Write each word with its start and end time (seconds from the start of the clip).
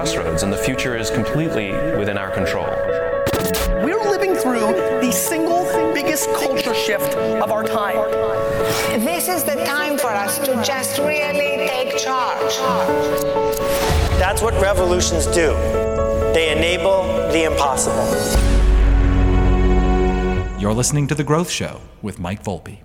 crossroads, 0.00 0.42
and 0.42 0.50
the 0.50 0.56
future 0.56 0.96
is 0.96 1.10
completely 1.10 1.72
within 1.98 2.16
our 2.16 2.30
control. 2.30 2.64
We're 3.84 4.00
living 4.00 4.34
through 4.34 4.72
the 5.02 5.12
single 5.12 5.64
biggest 5.92 6.26
culture 6.32 6.72
shift 6.72 7.14
of 7.16 7.52
our 7.52 7.62
time. 7.62 7.96
This 8.98 9.28
is 9.28 9.44
the 9.44 9.62
time 9.66 9.98
for 9.98 10.06
us 10.06 10.38
to 10.38 10.54
just 10.64 10.98
really 11.00 11.68
take 11.68 11.98
charge. 11.98 12.56
That's 14.18 14.40
what 14.40 14.54
revolutions 14.54 15.26
do. 15.26 15.52
They 16.32 16.50
enable 16.56 17.02
the 17.30 17.44
impossible. 17.44 18.08
You're 20.58 20.72
listening 20.72 21.08
to 21.08 21.14
The 21.14 21.24
Growth 21.24 21.50
Show 21.50 21.82
with 22.00 22.18
Mike 22.18 22.42
Volpe. 22.42 22.78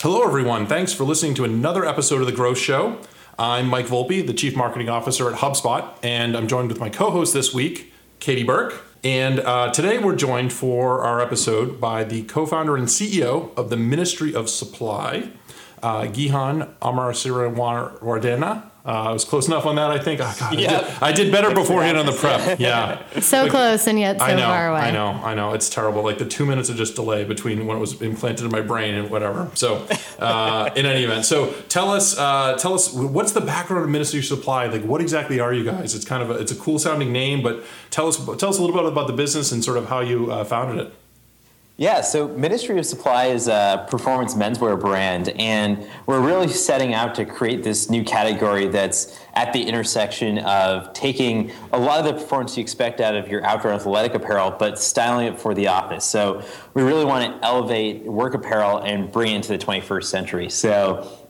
Hello, 0.00 0.24
everyone. 0.24 0.66
Thanks 0.66 0.92
for 0.92 1.04
listening 1.04 1.34
to 1.34 1.44
another 1.44 1.84
episode 1.84 2.20
of 2.20 2.26
The 2.26 2.32
Growth 2.32 2.58
Show. 2.58 2.98
I'm 3.40 3.68
Mike 3.68 3.86
Volpe, 3.86 4.26
the 4.26 4.34
Chief 4.34 4.56
Marketing 4.56 4.88
Officer 4.88 5.30
at 5.32 5.38
HubSpot, 5.38 5.94
and 6.02 6.36
I'm 6.36 6.48
joined 6.48 6.70
with 6.70 6.80
my 6.80 6.88
co 6.88 7.12
host 7.12 7.32
this 7.32 7.54
week, 7.54 7.92
Katie 8.18 8.42
Burke. 8.42 8.84
And 9.04 9.38
uh, 9.38 9.70
today 9.70 9.98
we're 9.98 10.16
joined 10.16 10.52
for 10.52 11.04
our 11.04 11.20
episode 11.20 11.80
by 11.80 12.02
the 12.02 12.24
co 12.24 12.46
founder 12.46 12.76
and 12.76 12.88
CEO 12.88 13.56
of 13.56 13.70
the 13.70 13.76
Ministry 13.76 14.34
of 14.34 14.50
Supply, 14.50 15.30
uh, 15.84 16.06
Gihan 16.06 16.74
Amarasirawadena. 16.82 18.64
Uh, 18.88 19.10
I 19.10 19.12
was 19.12 19.26
close 19.26 19.46
enough 19.48 19.66
on 19.66 19.76
that, 19.76 19.90
I 19.90 19.98
think. 19.98 20.18
Oh, 20.22 20.34
God, 20.40 20.58
Yep. 20.58 20.70
I, 20.72 20.80
did, 20.80 21.02
I 21.02 21.12
did 21.12 21.32
better 21.32 21.54
beforehand 21.54 21.98
on 21.98 22.06
the 22.06 22.12
prep. 22.12 22.58
Yeah. 22.68 23.02
So 23.20 23.42
Like, 23.42 23.50
close 23.50 23.86
and 23.86 23.98
yet 23.98 24.18
so 24.18 24.24
I 24.24 24.34
know, 24.34 24.46
far 24.46 24.70
away. 24.70 24.80
I 24.80 24.90
know, 24.90 25.08
I 25.08 25.34
know. 25.34 25.52
It's 25.52 25.68
terrible. 25.68 26.02
Like 26.02 26.16
the 26.16 26.24
two 26.24 26.46
minutes 26.46 26.70
of 26.70 26.76
just 26.76 26.94
delay 26.94 27.24
between 27.24 27.66
when 27.66 27.76
it 27.76 27.80
was 27.80 28.00
implanted 28.00 28.46
in 28.46 28.50
my 28.50 28.62
brain 28.62 28.94
and 28.94 29.10
whatever. 29.10 29.50
So, 29.52 29.86
uh, 30.18 30.70
in 30.74 30.86
any 30.86 31.04
event, 31.04 31.26
so 31.26 31.52
tell 31.68 31.90
us, 31.90 32.18
uh, 32.18 32.56
tell 32.58 32.72
us, 32.72 32.90
what's 32.94 33.32
the 33.32 33.42
background 33.42 33.84
of 33.84 33.90
Ministry 33.90 34.22
Supply? 34.22 34.66
Like, 34.68 34.84
what 34.84 35.02
exactly 35.02 35.38
are 35.38 35.52
you 35.52 35.64
guys? 35.64 35.94
It's 35.94 36.06
kind 36.06 36.22
of 36.22 36.30
a, 36.30 36.34
it's 36.38 36.52
a 36.52 36.56
cool 36.56 36.78
sounding 36.78 37.12
name, 37.12 37.42
but 37.42 37.62
tell 37.90 38.08
us, 38.08 38.16
tell 38.16 38.48
us 38.48 38.56
a 38.58 38.62
little 38.62 38.74
bit 38.74 38.86
about 38.86 39.06
the 39.06 39.12
business 39.12 39.52
and 39.52 39.62
sort 39.62 39.76
of 39.76 39.88
how 39.90 40.00
you 40.00 40.32
uh, 40.32 40.44
founded 40.44 40.86
it. 40.86 40.94
Yeah, 41.80 42.00
so 42.00 42.26
Ministry 42.26 42.76
of 42.80 42.86
Supply 42.86 43.26
is 43.26 43.46
a 43.46 43.86
performance 43.88 44.34
menswear 44.34 44.80
brand, 44.80 45.28
and 45.28 45.86
we're 46.06 46.20
really 46.20 46.48
setting 46.48 46.92
out 46.92 47.14
to 47.14 47.24
create 47.24 47.62
this 47.62 47.88
new 47.88 48.02
category 48.02 48.66
that's 48.66 49.16
at 49.34 49.52
the 49.52 49.62
intersection 49.62 50.38
of 50.38 50.92
taking 50.92 51.52
a 51.72 51.78
lot 51.78 52.00
of 52.00 52.06
the 52.06 52.14
performance 52.14 52.56
you 52.56 52.62
expect 52.62 53.00
out 53.00 53.14
of 53.14 53.28
your 53.28 53.44
outdoor 53.44 53.70
athletic 53.74 54.14
apparel, 54.14 54.50
but 54.50 54.76
styling 54.76 55.28
it 55.28 55.38
for 55.38 55.54
the 55.54 55.68
office. 55.68 56.04
So 56.04 56.42
we 56.74 56.82
really 56.82 57.04
want 57.04 57.32
to 57.32 57.46
elevate 57.46 58.02
work 58.02 58.34
apparel 58.34 58.78
and 58.78 59.12
bring 59.12 59.34
it 59.34 59.36
into 59.36 59.56
the 59.56 59.58
21st 59.58 60.04
century. 60.04 60.50
So 60.50 61.28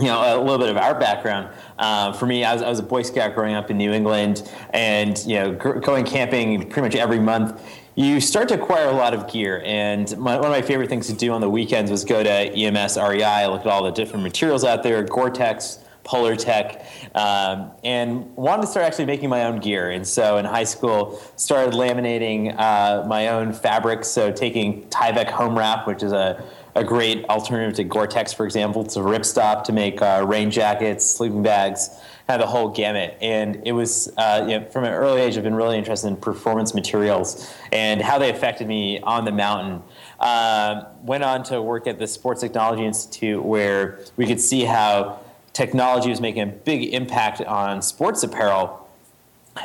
you 0.00 0.06
know, 0.06 0.38
a 0.38 0.40
little 0.40 0.58
bit 0.58 0.70
of 0.70 0.78
our 0.78 0.98
background. 0.98 1.54
Uh, 1.78 2.12
for 2.12 2.26
me, 2.26 2.42
I 2.42 2.54
was, 2.54 2.62
I 2.62 2.68
was 2.68 2.78
a 2.78 2.82
Boy 2.82 3.02
Scout 3.02 3.34
growing 3.34 3.54
up 3.54 3.70
in 3.70 3.76
New 3.76 3.92
England, 3.92 4.50
and 4.70 5.18
you 5.26 5.34
know, 5.34 5.52
gr- 5.52 5.78
going 5.78 6.06
camping 6.06 6.70
pretty 6.70 6.80
much 6.80 6.94
every 6.94 7.18
month. 7.18 7.62
You 7.96 8.20
start 8.20 8.48
to 8.48 8.54
acquire 8.54 8.86
a 8.86 8.92
lot 8.92 9.14
of 9.14 9.30
gear, 9.30 9.62
and 9.64 10.16
my, 10.16 10.36
one 10.36 10.44
of 10.44 10.52
my 10.52 10.62
favorite 10.62 10.88
things 10.88 11.08
to 11.08 11.12
do 11.12 11.32
on 11.32 11.40
the 11.40 11.50
weekends 11.50 11.90
was 11.90 12.04
go 12.04 12.22
to 12.22 12.30
EMS 12.30 12.96
REI, 12.96 13.46
look 13.48 13.62
at 13.62 13.66
all 13.66 13.82
the 13.82 13.90
different 13.90 14.22
materials 14.22 14.64
out 14.64 14.84
there, 14.84 15.02
Gore-Tex, 15.02 15.80
Polartec, 16.04 16.84
um, 17.14 17.72
and 17.84 18.34
wanted 18.36 18.62
to 18.62 18.68
start 18.68 18.86
actually 18.86 19.06
making 19.06 19.28
my 19.28 19.44
own 19.44 19.60
gear. 19.60 19.90
And 19.90 20.06
so 20.06 20.36
in 20.36 20.44
high 20.44 20.64
school, 20.64 21.20
started 21.36 21.74
laminating 21.74 22.58
uh, 22.58 23.06
my 23.06 23.28
own 23.28 23.52
fabrics. 23.52 24.08
So 24.08 24.32
taking 24.32 24.84
Tyvek 24.84 25.30
home 25.30 25.58
wrap, 25.58 25.86
which 25.86 26.02
is 26.02 26.12
a, 26.12 26.42
a 26.74 26.84
great 26.84 27.24
alternative 27.26 27.74
to 27.76 27.84
Gore-Tex, 27.84 28.32
for 28.32 28.44
example, 28.44 28.84
to 28.84 29.00
ripstop 29.00 29.64
to 29.64 29.72
make 29.72 30.00
uh, 30.00 30.24
rain 30.26 30.50
jackets, 30.50 31.08
sleeping 31.08 31.42
bags, 31.42 31.90
kind 32.26 32.40
of 32.40 32.46
the 32.46 32.50
whole 32.50 32.68
gamut. 32.68 33.18
And 33.20 33.62
it 33.66 33.72
was, 33.72 34.12
uh, 34.16 34.46
you 34.48 34.60
know, 34.60 34.66
from 34.66 34.84
an 34.84 34.92
early 34.92 35.20
age, 35.20 35.36
I've 35.36 35.42
been 35.42 35.54
really 35.54 35.76
interested 35.76 36.06
in 36.08 36.16
performance 36.16 36.74
materials 36.74 37.52
and 37.72 38.00
how 38.00 38.18
they 38.18 38.30
affected 38.30 38.68
me 38.68 39.00
on 39.00 39.24
the 39.24 39.32
mountain. 39.32 39.82
Um, 40.20 40.86
went 41.02 41.24
on 41.24 41.42
to 41.44 41.60
work 41.60 41.88
at 41.88 41.98
the 41.98 42.06
Sports 42.06 42.40
Technology 42.40 42.84
Institute 42.84 43.42
where 43.42 43.98
we 44.16 44.26
could 44.26 44.40
see 44.40 44.64
how 44.64 45.20
technology 45.52 46.10
was 46.10 46.20
making 46.20 46.42
a 46.42 46.46
big 46.46 46.94
impact 46.94 47.40
on 47.42 47.82
sports 47.82 48.22
apparel. 48.22 48.88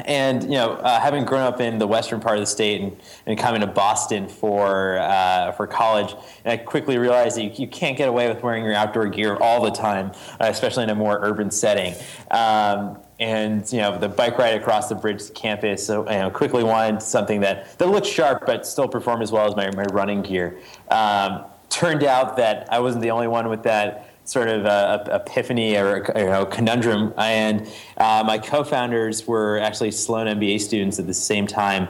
And 0.06 0.44
you 0.44 0.52
know, 0.52 0.72
uh, 0.72 1.00
having 1.00 1.26
grown 1.26 1.42
up 1.42 1.62
in 1.62 1.78
the 1.78 1.86
western 1.86 2.20
part 2.20 2.38
of 2.38 2.42
the 2.42 2.48
state 2.48 2.82
and, 2.82 2.98
and 3.28 3.38
coming 3.38 3.62
to 3.62 3.68
Boston 3.68 4.28
for 4.28 4.98
uh, 4.98 5.52
for 5.52 5.68
college, 5.68 6.16
and 6.44 6.52
I 6.52 6.58
quickly 6.58 6.98
realized 6.98 7.38
that 7.38 7.44
you, 7.44 7.52
you 7.56 7.68
can't 7.68 7.96
get 7.96 8.10
away 8.10 8.28
with 8.28 8.42
wearing 8.42 8.64
your 8.64 8.74
outdoor 8.74 9.08
gear 9.08 9.36
all 9.36 9.64
the 9.64 9.70
time, 9.70 10.12
uh, 10.42 10.48
especially 10.48 10.84
in 10.84 10.90
a 10.90 10.96
more 10.96 11.20
urban 11.22 11.52
setting. 11.52 11.94
Um, 12.32 12.98
and 13.20 13.72
you 13.72 13.78
know, 13.78 13.98
the 13.98 14.10
bike 14.10 14.38
ride 14.40 14.60
across 14.60 14.90
the 14.90 14.96
bridge 14.96 15.28
to 15.28 15.32
campus, 15.34 15.86
so 15.86 16.04
you 16.10 16.18
know, 16.18 16.32
quickly 16.32 16.64
wanted 16.64 17.02
something 17.02 17.40
that 17.42 17.78
that 17.78 17.88
looked 17.88 18.08
sharp 18.08 18.46
but 18.46 18.66
still 18.66 18.88
performed 18.88 19.22
as 19.22 19.32
well 19.32 19.48
as 19.48 19.56
my, 19.56 19.70
my 19.72 19.86
running 19.94 20.24
gear. 20.24 20.58
Um, 20.90 21.46
turned 21.70 22.04
out 22.04 22.38
that 22.38 22.68
I 22.72 22.80
wasn't 22.80 23.04
the 23.04 23.12
only 23.12 23.28
one 23.28 23.50
with 23.50 23.64
that 23.64 24.15
sort 24.26 24.50
of 24.50 24.66
uh, 24.66 25.06
epiphany 25.12 25.78
or 25.78 26.12
you 26.16 26.26
know 26.26 26.46
conundrum. 26.46 27.14
And 27.18 27.68
uh, 27.98 28.24
my 28.26 28.38
co-founders 28.38 29.26
were 29.26 29.60
actually 29.60 29.92
Sloan 29.92 30.28
MBA 30.28 30.60
students 30.60 31.00
at 31.00 31.08
the 31.08 31.14
same 31.14 31.48
time. 31.48 31.88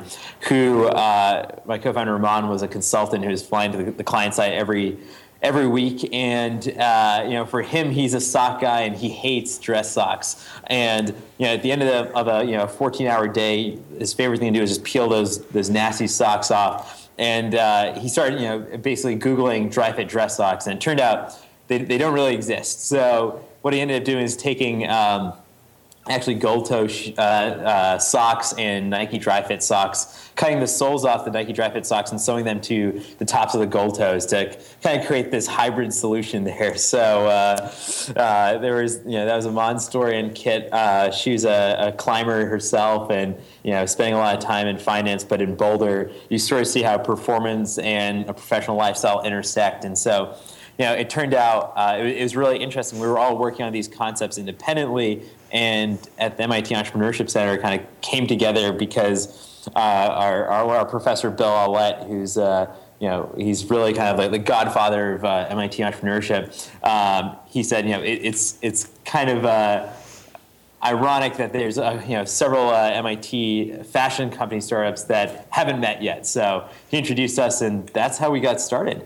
Who 0.49 0.85
uh, 0.87 1.59
my 1.65 1.77
co-founder 1.77 2.13
Ramon 2.13 2.49
was 2.49 2.61
a 2.61 2.67
consultant 2.67 3.23
who 3.23 3.31
was 3.31 3.45
flying 3.45 3.71
to 3.71 3.77
the, 3.77 3.91
the 3.91 4.03
client 4.03 4.35
site 4.35 4.53
every 4.53 4.97
every 5.41 5.67
week 5.67 6.09
and 6.11 6.69
uh, 6.79 7.21
you 7.23 7.33
know 7.33 7.45
for 7.45 7.61
him 7.61 7.91
he's 7.91 8.13
a 8.13 8.21
sock 8.21 8.59
guy 8.61 8.81
and 8.81 8.95
he 8.95 9.09
hates 9.09 9.59
dress 9.59 9.91
socks 9.91 10.47
and 10.67 11.09
you 11.37 11.45
know 11.45 11.53
at 11.53 11.61
the 11.61 11.71
end 11.71 11.83
of, 11.83 11.87
the, 11.87 12.17
of 12.17 12.27
a 12.27 12.43
you 12.43 12.57
know 12.57 12.65
14 12.65 13.05
hour 13.05 13.27
day 13.27 13.77
his 13.99 14.11
favorite 14.11 14.39
thing 14.39 14.53
to 14.53 14.59
do 14.59 14.63
is 14.63 14.71
just 14.71 14.83
peel 14.83 15.07
those 15.07 15.45
those 15.49 15.69
nasty 15.69 16.07
socks 16.07 16.49
off 16.49 17.09
and 17.17 17.53
uh, 17.53 17.97
he 17.99 18.09
started 18.09 18.39
you 18.39 18.47
know 18.47 18.59
basically 18.77 19.15
googling 19.17 19.71
Dri-FIT 19.71 20.07
dress 20.07 20.37
socks 20.37 20.65
and 20.65 20.77
it 20.77 20.81
turned 20.81 20.99
out 20.99 21.37
they, 21.67 21.79
they 21.79 21.97
don't 21.97 22.13
really 22.13 22.33
exist 22.33 22.87
so 22.87 23.43
what 23.61 23.73
he 23.73 23.81
ended 23.81 24.01
up 24.01 24.05
doing 24.05 24.23
is 24.23 24.37
taking 24.37 24.87
um, 24.89 25.33
actually 26.07 26.35
gold 26.35 26.67
toe 26.67 26.87
uh, 27.17 27.21
uh, 27.21 27.97
socks 27.97 28.53
and 28.59 28.91
Nike 28.91 29.17
Dri-FIT 29.17 29.63
socks, 29.63 30.29
cutting 30.35 30.59
the 30.59 30.67
soles 30.67 31.03
off 31.03 31.25
the 31.25 31.31
Nike 31.31 31.51
Dri-FIT 31.51 31.85
socks 31.85 32.11
and 32.11 32.21
sewing 32.21 32.45
them 32.45 32.61
to 32.61 33.01
the 33.17 33.25
tops 33.25 33.55
of 33.55 33.59
the 33.59 33.65
gold 33.65 33.95
toes 33.95 34.27
to 34.27 34.55
kind 34.83 35.01
of 35.01 35.07
create 35.07 35.31
this 35.31 35.47
hybrid 35.47 35.93
solution 35.93 36.43
there. 36.43 36.75
So 36.85 37.27
uh, 37.27 37.71
uh, 38.15 38.57
there 38.59 38.75
was, 38.75 38.97
you 39.05 39.13
know, 39.13 39.25
that 39.25 39.35
was 39.35 39.45
a 39.45 39.51
Mon 39.51 39.79
story 39.79 40.19
and 40.19 40.35
Kit. 40.35 40.71
Uh, 40.71 41.11
she 41.11 41.31
was 41.31 41.43
a, 41.43 41.87
a 41.87 41.91
climber 41.91 42.45
herself 42.45 43.09
and, 43.09 43.35
you 43.63 43.71
know, 43.71 43.85
spending 43.85 44.13
a 44.13 44.17
lot 44.17 44.35
of 44.35 44.43
time 44.43 44.67
in 44.67 44.77
finance, 44.77 45.23
but 45.23 45.41
in 45.41 45.55
Boulder, 45.55 46.11
you 46.29 46.37
sort 46.37 46.61
of 46.61 46.67
see 46.67 46.83
how 46.83 46.97
performance 46.97 47.79
and 47.79 48.29
a 48.29 48.33
professional 48.33 48.77
lifestyle 48.77 49.23
intersect. 49.23 49.83
And 49.83 49.97
so, 49.97 50.37
you 50.77 50.85
know, 50.85 50.93
it 50.93 51.09
turned 51.09 51.33
out 51.33 51.73
uh, 51.75 51.97
it, 51.99 52.17
it 52.17 52.23
was 52.23 52.35
really 52.35 52.57
interesting. 52.57 52.99
We 52.99 53.07
were 53.07 53.17
all 53.17 53.37
working 53.37 53.65
on 53.65 53.71
these 53.71 53.87
concepts 53.87 54.37
independently, 54.37 55.23
and 55.51 55.97
at 56.17 56.37
the 56.37 56.43
MIT 56.43 56.73
Entrepreneurship 56.73 57.29
Center, 57.29 57.57
kind 57.57 57.79
of 57.79 58.01
came 58.01 58.27
together 58.27 58.73
because 58.73 59.69
uh, 59.75 59.79
our, 59.79 60.47
our, 60.47 60.75
our 60.77 60.85
professor 60.85 61.29
Bill 61.29 61.47
Aulet, 61.47 62.07
who's 62.07 62.37
uh, 62.37 62.73
you 62.99 63.07
know 63.07 63.33
he's 63.37 63.69
really 63.69 63.93
kind 63.93 64.09
of 64.09 64.17
like 64.17 64.31
the 64.31 64.39
godfather 64.39 65.13
of 65.13 65.25
uh, 65.25 65.47
MIT 65.49 65.81
entrepreneurship. 65.81 66.69
Um, 66.83 67.37
he 67.45 67.63
said, 67.63 67.85
you 67.85 67.91
know, 67.91 68.01
it, 68.01 68.19
it's 68.23 68.57
it's 68.61 68.89
kind 69.05 69.29
of 69.29 69.45
uh, 69.45 69.87
ironic 70.83 71.37
that 71.37 71.51
there's 71.51 71.77
uh, 71.77 72.01
you 72.05 72.15
know 72.15 72.25
several 72.25 72.69
uh, 72.69 72.91
MIT 72.91 73.83
fashion 73.83 74.29
company 74.29 74.61
startups 74.61 75.03
that 75.05 75.47
haven't 75.49 75.79
met 75.79 76.01
yet. 76.01 76.25
So 76.25 76.67
he 76.89 76.97
introduced 76.97 77.39
us, 77.39 77.61
and 77.61 77.87
that's 77.89 78.17
how 78.17 78.29
we 78.29 78.39
got 78.39 78.61
started. 78.61 79.05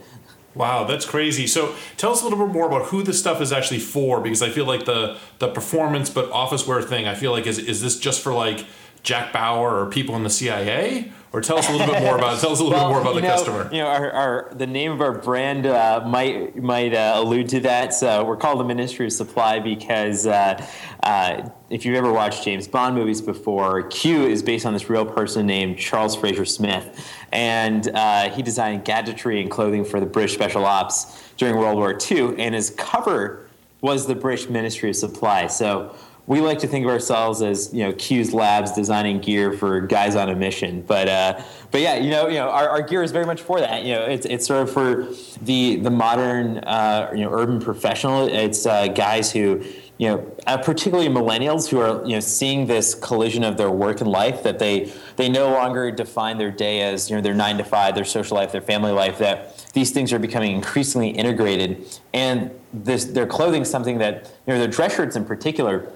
Wow, 0.60 0.84
that's 0.84 1.06
crazy. 1.06 1.48
So 1.48 1.74
tell 1.96 2.12
us 2.12 2.22
a 2.22 2.26
little 2.28 2.46
bit 2.46 2.54
more 2.54 2.68
about 2.68 2.88
who 2.88 3.02
this 3.02 3.18
stuff 3.18 3.40
is 3.40 3.54
actually 3.54 3.80
for, 3.80 4.20
because 4.20 4.42
I 4.42 4.50
feel 4.50 4.66
like 4.66 4.84
the 4.84 5.18
the 5.40 5.48
performance 5.48 6.10
but 6.10 6.30
office 6.32 6.68
wear 6.68 6.82
thing, 6.82 7.08
I 7.08 7.16
feel 7.16 7.32
like 7.32 7.48
is 7.48 7.58
is 7.58 7.82
this 7.82 7.98
just 7.98 8.22
for 8.22 8.34
like 8.34 8.66
Jack 9.02 9.32
Bauer 9.32 9.80
or 9.82 9.90
people 9.90 10.18
in 10.18 10.24
the 10.24 10.30
CIA? 10.30 11.14
Or 11.32 11.42
tell 11.42 11.60
us 11.60 11.70
a 11.70 11.72
little 11.72 11.86
bit 11.86 12.02
more 12.02 12.18
about 12.18 12.40
tell 12.40 12.54
us 12.54 12.60
a 12.60 12.64
little 12.64 12.80
Well, 12.80 12.88
bit 12.88 12.92
more 12.92 13.02
about 13.02 13.14
the 13.14 13.22
know, 13.22 13.28
customer. 13.28 13.70
You 13.72 13.84
know, 13.84 13.88
our, 13.88 14.12
our 14.12 14.54
the 14.56 14.66
name 14.66 14.92
of 14.92 15.00
our 15.00 15.12
brand 15.12 15.68
uh, 15.68 16.04
might 16.08 16.56
might 16.56 16.96
uh, 16.96 17.14
allude 17.18 17.50
to 17.50 17.60
that. 17.62 17.94
So 17.94 18.24
we're 18.26 18.38
called 18.38 18.60
the 18.60 18.64
Ministry 18.64 19.06
of 19.06 19.14
Supply 19.14 19.60
because 19.60 20.26
uh, 20.26 20.66
uh, 21.04 21.50
if 21.70 21.86
you've 21.86 21.96
ever 21.96 22.12
watched 22.12 22.44
James 22.44 22.68
Bond 22.68 22.96
movies 22.96 23.22
before, 23.22 23.84
Q 23.84 24.26
is 24.26 24.42
based 24.42 24.66
on 24.66 24.74
this 24.74 24.90
real 24.90 25.06
person 25.06 25.46
named 25.46 25.78
Charles 25.78 26.16
Fraser 26.16 26.46
Smith, 26.46 27.08
and 27.32 27.88
uh, 27.90 28.32
he 28.32 28.42
designed 28.42 28.84
gadgetry 28.84 29.40
and 29.40 29.52
clothing 29.52 29.86
for 29.86 30.00
the 30.00 30.08
British 30.08 30.34
Special 30.34 30.66
Ops 30.66 31.32
during 31.38 31.58
World 31.58 31.78
War 31.78 31.96
II, 32.10 32.40
and 32.40 32.56
his 32.56 32.72
cover 32.72 33.46
was 33.82 34.08
the 34.08 34.16
British 34.16 34.50
Ministry 34.50 34.90
of 34.90 34.96
Supply. 34.96 35.46
So 35.46 35.96
we 36.30 36.42
like 36.42 36.60
to 36.60 36.68
think 36.68 36.86
of 36.86 36.92
ourselves 36.92 37.42
as 37.42 37.74
you 37.74 37.84
know 37.84 37.92
Q's 37.92 38.36
Labs 38.36 38.72
designing 38.72 39.20
gear 39.20 39.52
for 39.52 39.82
guys 39.82 40.16
on 40.16 40.30
a 40.30 40.36
mission. 40.36 40.84
But 40.84 41.10
uh, 41.10 41.42
but 41.72 41.82
yeah, 41.82 41.96
you 41.96 42.12
know 42.12 42.28
you 42.28 42.36
know 42.36 42.50
our, 42.50 42.70
our 42.70 42.82
gear 42.84 43.02
is 43.02 43.12
very 43.12 43.26
much 43.26 43.42
for 43.42 43.60
that. 43.60 43.84
You 43.84 43.96
know, 43.96 44.06
it's 44.06 44.28
it's 44.28 44.46
sort 44.46 44.62
of 44.62 44.72
for 44.72 45.12
the 45.42 45.78
the 45.78 45.90
modern 45.90 46.60
uh, 46.60 47.12
you 47.16 47.24
know 47.24 47.34
urban 47.34 47.60
professional. 47.60 48.28
It's 48.28 48.68
uh, 48.68 48.90
guys 48.90 49.32
who 49.32 49.64
you 49.98 50.08
know, 50.08 50.38
uh, 50.48 50.58
particularly 50.58 51.10
millennials 51.10 51.68
who 51.68 51.80
are 51.80 52.06
you 52.06 52.14
know 52.14 52.20
seeing 52.20 52.68
this 52.68 52.94
collision 52.94 53.44
of 53.44 53.58
their 53.58 53.72
work 53.72 54.00
and 54.00 54.10
life 54.10 54.44
that 54.44 54.60
they 54.60 54.94
they 55.16 55.30
no 55.30 55.52
longer 55.52 55.90
define 55.90 56.38
their 56.38 56.52
day 56.52 56.82
as 56.82 57.10
you 57.10 57.16
know 57.16 57.22
their 57.24 57.34
nine 57.34 57.58
to 57.58 57.64
five, 57.64 57.96
their 57.96 58.06
social 58.06 58.38
life, 58.38 58.52
their 58.52 58.62
family 58.62 58.92
life. 58.92 59.18
That 59.18 59.68
these 59.74 59.92
things 59.92 60.14
are 60.14 60.20
becoming 60.20 60.56
increasingly 60.56 61.10
integrated, 61.10 61.86
and 62.14 62.52
this 62.72 63.06
their 63.06 63.26
clothing 63.26 63.66
something 63.66 63.98
that 63.98 64.32
you 64.46 64.54
know 64.54 64.60
their 64.60 64.70
dress 64.70 64.96
shirts 64.96 65.16
in 65.16 65.26
particular. 65.26 65.92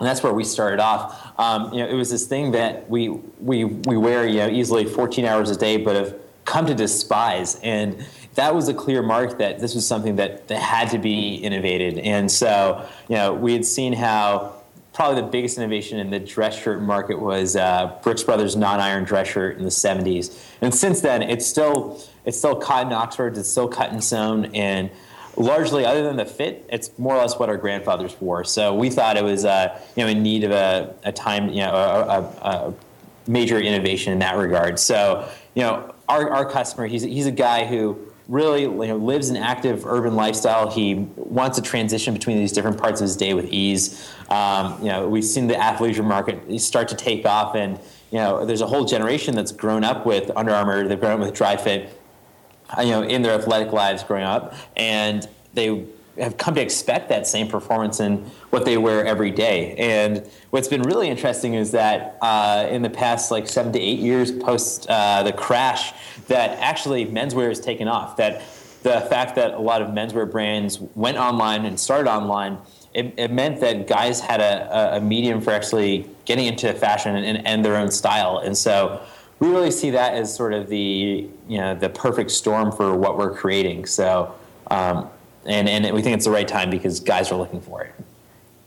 And 0.00 0.08
that's 0.08 0.22
where 0.22 0.32
we 0.32 0.44
started 0.44 0.80
off. 0.80 1.32
Um, 1.38 1.72
you 1.72 1.80
know, 1.80 1.88
it 1.88 1.94
was 1.94 2.10
this 2.10 2.26
thing 2.26 2.52
that 2.52 2.88
we 2.88 3.08
we 3.40 3.64
we 3.64 3.96
wear 3.96 4.26
you 4.26 4.38
know 4.38 4.48
easily 4.48 4.84
14 4.84 5.24
hours 5.24 5.50
a 5.50 5.56
day, 5.56 5.76
but 5.76 5.96
have 5.96 6.14
come 6.48 6.66
to 6.66 6.74
despise. 6.74 7.60
And 7.62 8.04
that 8.34 8.54
was 8.54 8.68
a 8.68 8.74
clear 8.74 9.02
mark 9.02 9.38
that 9.38 9.58
this 9.58 9.74
was 9.74 9.86
something 9.86 10.16
that, 10.16 10.48
that 10.48 10.62
had 10.62 10.90
to 10.90 10.98
be 10.98 11.34
innovated. 11.34 11.98
And 11.98 12.30
so, 12.30 12.88
you 13.08 13.16
know, 13.16 13.34
we 13.34 13.52
had 13.52 13.66
seen 13.66 13.92
how 13.92 14.54
probably 14.94 15.20
the 15.20 15.28
biggest 15.28 15.58
innovation 15.58 15.98
in 15.98 16.10
the 16.10 16.18
dress 16.18 16.58
shirt 16.60 16.80
market 16.80 17.20
was 17.20 17.54
uh, 17.54 17.98
Brooks 18.02 18.22
Brothers 18.22 18.56
non-iron 18.56 19.04
dress 19.04 19.28
shirt 19.28 19.58
in 19.58 19.64
the 19.64 19.70
70s. 19.70 20.36
And 20.62 20.74
since 20.74 21.02
then, 21.02 21.22
it's 21.22 21.46
still 21.46 22.02
it's 22.24 22.38
still 22.38 22.56
cotton 22.56 22.92
Oxford, 22.92 23.36
it's 23.36 23.48
still 23.48 23.68
cut 23.68 23.90
and 23.90 24.02
sewn, 24.02 24.46
and 24.54 24.90
largely, 25.38 25.84
other 25.84 26.02
than 26.02 26.16
the 26.16 26.26
fit, 26.26 26.66
it's 26.70 26.96
more 26.98 27.14
or 27.14 27.18
less 27.18 27.38
what 27.38 27.48
our 27.48 27.56
grandfathers 27.56 28.20
wore. 28.20 28.44
So 28.44 28.74
we 28.74 28.90
thought 28.90 29.16
it 29.16 29.24
was 29.24 29.44
uh, 29.44 29.80
you 29.96 30.04
know 30.04 30.10
in 30.10 30.22
need 30.22 30.44
of 30.44 30.50
a, 30.50 30.94
a 31.04 31.12
time 31.12 31.48
you 31.48 31.62
know 31.62 31.72
a, 31.72 32.20
a, 32.20 32.48
a 32.48 32.74
major 33.26 33.58
innovation 33.58 34.12
in 34.12 34.18
that 34.18 34.36
regard. 34.36 34.78
So 34.78 35.28
you 35.54 35.62
know 35.62 35.94
our, 36.08 36.30
our 36.30 36.50
customer, 36.50 36.86
he's 36.86 37.02
he's 37.02 37.26
a 37.26 37.32
guy 37.32 37.66
who 37.66 37.98
really 38.28 38.62
you 38.62 38.68
know, 38.68 38.96
lives 38.96 39.30
an 39.30 39.36
active 39.36 39.86
urban 39.86 40.14
lifestyle. 40.14 40.70
He 40.70 40.94
wants 41.16 41.56
to 41.56 41.62
transition 41.62 42.12
between 42.12 42.36
these 42.36 42.52
different 42.52 42.78
parts 42.78 43.00
of 43.00 43.06
his 43.06 43.16
day 43.16 43.34
with 43.34 43.46
ease. 43.46 44.10
Um, 44.28 44.78
you 44.80 44.88
know, 44.88 45.08
we've 45.08 45.24
seen 45.24 45.46
the 45.46 45.54
athleisure 45.54 46.04
market 46.04 46.60
start 46.60 46.88
to 46.88 46.94
take 46.94 47.24
off, 47.24 47.54
and 47.54 47.78
you 48.10 48.18
know, 48.18 48.44
there's 48.44 48.60
a 48.60 48.66
whole 48.66 48.84
generation 48.84 49.34
that's 49.34 49.52
grown 49.52 49.84
up 49.84 50.06
with 50.06 50.30
Under 50.36 50.52
Armour. 50.52 50.86
They've 50.86 51.00
grown 51.00 51.20
up 51.20 51.26
with 51.26 51.34
Dri-FIT, 51.34 51.86
uh, 51.86 51.92
you 52.78 52.90
know, 52.90 53.02
in 53.02 53.22
their 53.22 53.32
athletic 53.32 53.72
lives 53.72 54.02
growing 54.02 54.24
up, 54.24 54.54
and 54.76 55.28
they 55.54 55.86
have 56.18 56.36
come 56.36 56.54
to 56.54 56.60
expect 56.60 57.08
that 57.08 57.26
same 57.26 57.48
performance 57.48 58.00
in 58.00 58.18
what 58.50 58.64
they 58.64 58.76
wear 58.76 59.04
every 59.04 59.30
day. 59.30 59.74
And 59.76 60.28
what's 60.50 60.68
been 60.68 60.82
really 60.82 61.08
interesting 61.08 61.54
is 61.54 61.70
that 61.72 62.18
uh, 62.20 62.66
in 62.70 62.82
the 62.82 62.90
past 62.90 63.30
like 63.30 63.48
seven 63.48 63.72
to 63.72 63.80
eight 63.80 64.00
years 64.00 64.32
post 64.32 64.86
uh, 64.88 65.22
the 65.22 65.32
crash, 65.32 65.92
that 66.26 66.58
actually 66.58 67.06
menswear 67.06 67.48
has 67.48 67.60
taken 67.60 67.88
off. 67.88 68.16
That 68.16 68.42
the 68.82 69.00
fact 69.08 69.36
that 69.36 69.54
a 69.54 69.58
lot 69.58 69.82
of 69.82 69.88
menswear 69.88 70.30
brands 70.30 70.78
went 70.94 71.18
online 71.18 71.64
and 71.64 71.78
started 71.78 72.10
online, 72.10 72.58
it, 72.94 73.14
it 73.16 73.30
meant 73.30 73.60
that 73.60 73.86
guys 73.86 74.20
had 74.20 74.40
a, 74.40 74.96
a, 74.96 75.00
medium 75.00 75.40
for 75.40 75.50
actually 75.50 76.08
getting 76.24 76.46
into 76.46 76.72
fashion 76.74 77.14
and, 77.16 77.46
and 77.46 77.64
their 77.64 77.76
own 77.76 77.90
style. 77.90 78.38
And 78.38 78.56
so 78.56 79.00
we 79.40 79.48
really 79.48 79.70
see 79.70 79.90
that 79.90 80.14
as 80.14 80.34
sort 80.34 80.52
of 80.52 80.68
the 80.68 81.28
you 81.48 81.58
know 81.58 81.74
the 81.74 81.88
perfect 81.88 82.30
storm 82.30 82.72
for 82.72 82.96
what 82.96 83.16
we're 83.16 83.34
creating. 83.34 83.86
So 83.86 84.34
um, 84.70 85.08
and 85.46 85.68
and 85.68 85.94
we 85.94 86.02
think 86.02 86.16
it's 86.16 86.24
the 86.24 86.30
right 86.30 86.48
time 86.48 86.70
because 86.70 87.00
guys 87.00 87.30
are 87.30 87.36
looking 87.36 87.60
for 87.60 87.82
it. 87.82 87.94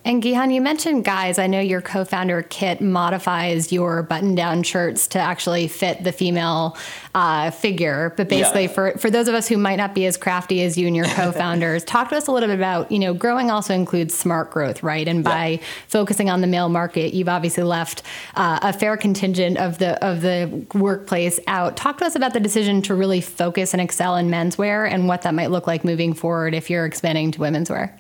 And 0.03 0.24
Gihan, 0.24 0.51
you 0.51 0.62
mentioned 0.62 1.06
guys. 1.06 1.38
I 1.38 1.45
know 1.45 1.59
your 1.59 1.80
co-founder 1.80 2.42
Kit 2.44 2.81
modifies 2.81 3.71
your 3.71 4.01
button-down 4.01 4.63
shirts 4.63 5.06
to 5.09 5.19
actually 5.19 5.68
fit 5.68 6.03
the 6.03 6.12
female 6.12 6.75
uh, 7.13 7.51
figure. 7.51 8.12
But 8.18 8.27
basically, 8.27 8.63
yeah. 8.63 8.69
for 8.69 8.92
for 8.98 9.12
those 9.12 9.27
of 9.27 9.36
us 9.36 9.48
who 9.48 9.57
might 9.57 9.75
not 9.75 9.94
be 9.94 10.07
as 10.07 10.18
crafty 10.18 10.63
as 10.63 10.75
you 10.75 10.88
and 10.88 10.95
your 10.95 11.06
co-founders, 11.06 11.83
talk 11.86 12.09
to 12.09 12.15
us 12.15 12.25
a 12.25 12.31
little 12.31 12.50
bit 12.50 12.56
about 12.56 12.92
you 12.92 12.98
know 12.98 13.13
growing 13.13 13.51
also 13.51 13.75
includes 13.75 14.18
smart 14.18 14.50
growth, 14.50 14.81
right? 14.81 15.07
And 15.07 15.24
by 15.24 15.48
yeah. 15.48 15.57
focusing 15.88 16.31
on 16.31 16.42
the 16.42 16.47
male 16.47 16.69
market, 16.69 17.13
you've 17.13 17.30
obviously 17.30 17.63
left 17.63 18.01
uh, 18.33 18.57
a 18.63 18.74
fair 18.74 18.97
contingent 18.97 19.59
of 19.59 19.77
the 19.77 20.04
of 20.04 20.21
the 20.21 20.65
workplace 20.74 21.39
out. 21.45 21.77
Talk 21.77 22.00
to 22.00 22.06
us 22.06 22.15
about 22.15 22.33
the 22.33 22.39
decision 22.39 22.81
to 22.83 22.95
really 22.95 23.21
focus 23.21 23.74
and 23.74 23.81
excel 23.81 24.15
in 24.15 24.30
menswear 24.30 24.89
and 24.89 25.07
what 25.07 25.21
that 25.21 25.36
might 25.36 25.51
look 25.51 25.68
like 25.68 25.86
moving 25.86 26.15
forward 26.15 26.56
if 26.56 26.71
you're 26.71 26.88
expanding 26.88 27.31
to 27.33 27.39
women's 27.39 27.69
wear. 27.69 27.95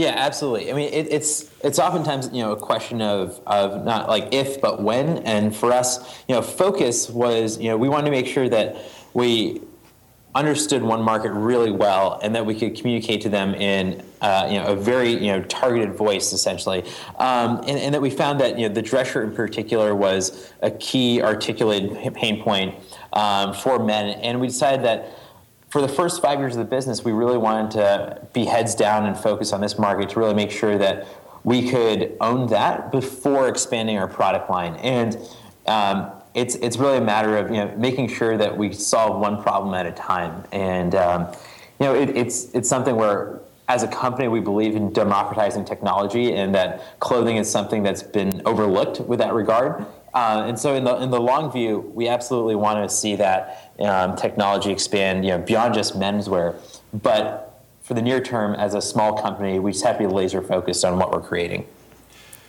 Yeah, 0.00 0.14
absolutely. 0.16 0.70
I 0.70 0.74
mean, 0.74 0.90
it, 0.94 1.12
it's 1.12 1.50
it's 1.62 1.78
oftentimes 1.78 2.30
you 2.32 2.42
know 2.42 2.52
a 2.52 2.56
question 2.56 3.02
of 3.02 3.38
of 3.46 3.84
not 3.84 4.08
like 4.08 4.32
if 4.32 4.58
but 4.58 4.82
when. 4.82 5.18
And 5.18 5.54
for 5.54 5.70
us, 5.72 6.22
you 6.26 6.34
know, 6.34 6.40
focus 6.40 7.10
was 7.10 7.58
you 7.58 7.68
know 7.68 7.76
we 7.76 7.90
wanted 7.90 8.06
to 8.06 8.10
make 8.10 8.26
sure 8.26 8.48
that 8.48 8.78
we 9.12 9.60
understood 10.34 10.82
one 10.82 11.02
market 11.02 11.32
really 11.32 11.70
well 11.70 12.18
and 12.22 12.34
that 12.34 12.46
we 12.46 12.58
could 12.58 12.76
communicate 12.76 13.20
to 13.20 13.28
them 13.28 13.54
in 13.56 14.02
uh, 14.22 14.48
you 14.50 14.58
know 14.58 14.68
a 14.68 14.76
very 14.76 15.10
you 15.10 15.32
know 15.32 15.42
targeted 15.42 15.94
voice 15.94 16.32
essentially 16.32 16.82
um, 17.18 17.58
and, 17.66 17.76
and, 17.78 17.92
that 17.92 18.00
we 18.00 18.08
found 18.08 18.40
that 18.40 18.56
you 18.56 18.68
know 18.68 18.72
the 18.72 18.80
dress 18.80 19.10
shirt 19.10 19.28
in 19.28 19.34
particular 19.34 19.92
was 19.92 20.52
a 20.62 20.70
key 20.70 21.20
articulated 21.20 22.14
pain 22.14 22.40
point 22.40 22.76
um, 23.12 23.52
for 23.52 23.84
men 23.84 24.10
and 24.20 24.40
we 24.40 24.46
decided 24.46 24.84
that 24.84 25.12
for 25.70 25.80
the 25.80 25.88
first 25.88 26.20
five 26.20 26.40
years 26.40 26.56
of 26.56 26.58
the 26.58 26.68
business, 26.76 27.04
we 27.04 27.12
really 27.12 27.38
wanted 27.38 27.70
to 27.70 28.26
be 28.32 28.44
heads 28.44 28.74
down 28.74 29.06
and 29.06 29.16
focus 29.16 29.52
on 29.52 29.60
this 29.60 29.78
market 29.78 30.10
to 30.10 30.18
really 30.18 30.34
make 30.34 30.50
sure 30.50 30.76
that 30.76 31.06
we 31.44 31.70
could 31.70 32.16
own 32.20 32.48
that 32.48 32.90
before 32.92 33.48
expanding 33.48 33.96
our 33.96 34.08
product 34.08 34.50
line. 34.50 34.74
And 34.76 35.16
um, 35.66 36.10
it's 36.34 36.56
it's 36.56 36.76
really 36.76 36.98
a 36.98 37.02
matter 37.02 37.36
of 37.36 37.50
you 37.50 37.58
know 37.58 37.74
making 37.76 38.08
sure 38.08 38.36
that 38.36 38.56
we 38.56 38.72
solve 38.72 39.20
one 39.20 39.40
problem 39.42 39.72
at 39.74 39.86
a 39.86 39.92
time. 39.92 40.44
And 40.52 40.94
um, 40.96 41.28
you 41.78 41.86
know 41.86 41.94
it, 41.94 42.16
it's 42.16 42.52
it's 42.52 42.68
something 42.68 42.96
where 42.96 43.40
as 43.68 43.84
a 43.84 43.88
company 43.88 44.26
we 44.26 44.40
believe 44.40 44.74
in 44.74 44.92
democratizing 44.92 45.64
technology 45.64 46.34
and 46.34 46.52
that 46.52 46.98
clothing 46.98 47.36
is 47.36 47.48
something 47.48 47.84
that's 47.84 48.02
been 48.02 48.42
overlooked 48.44 48.98
with 49.00 49.20
that 49.20 49.32
regard. 49.32 49.86
Uh, 50.12 50.44
and 50.46 50.58
so 50.58 50.74
in 50.74 50.84
the 50.84 50.96
in 50.96 51.10
the 51.10 51.20
long 51.20 51.52
view, 51.52 51.78
we 51.94 52.08
absolutely 52.08 52.56
want 52.56 52.88
to 52.88 52.94
see 52.94 53.16
that 53.16 53.72
um, 53.78 54.16
technology 54.16 54.70
expand 54.70 55.24
you 55.24 55.30
know, 55.30 55.38
beyond 55.38 55.74
just 55.74 55.98
menswear. 55.98 56.56
But 56.92 57.64
for 57.82 57.94
the 57.94 58.02
near 58.02 58.20
term, 58.20 58.54
as 58.54 58.74
a 58.74 58.82
small 58.82 59.20
company, 59.20 59.58
we 59.58 59.72
just 59.72 59.84
have 59.84 59.98
to 59.98 60.06
be 60.06 60.12
laser 60.12 60.42
focused 60.42 60.84
on 60.84 60.98
what 60.98 61.12
we're 61.12 61.20
creating. 61.20 61.66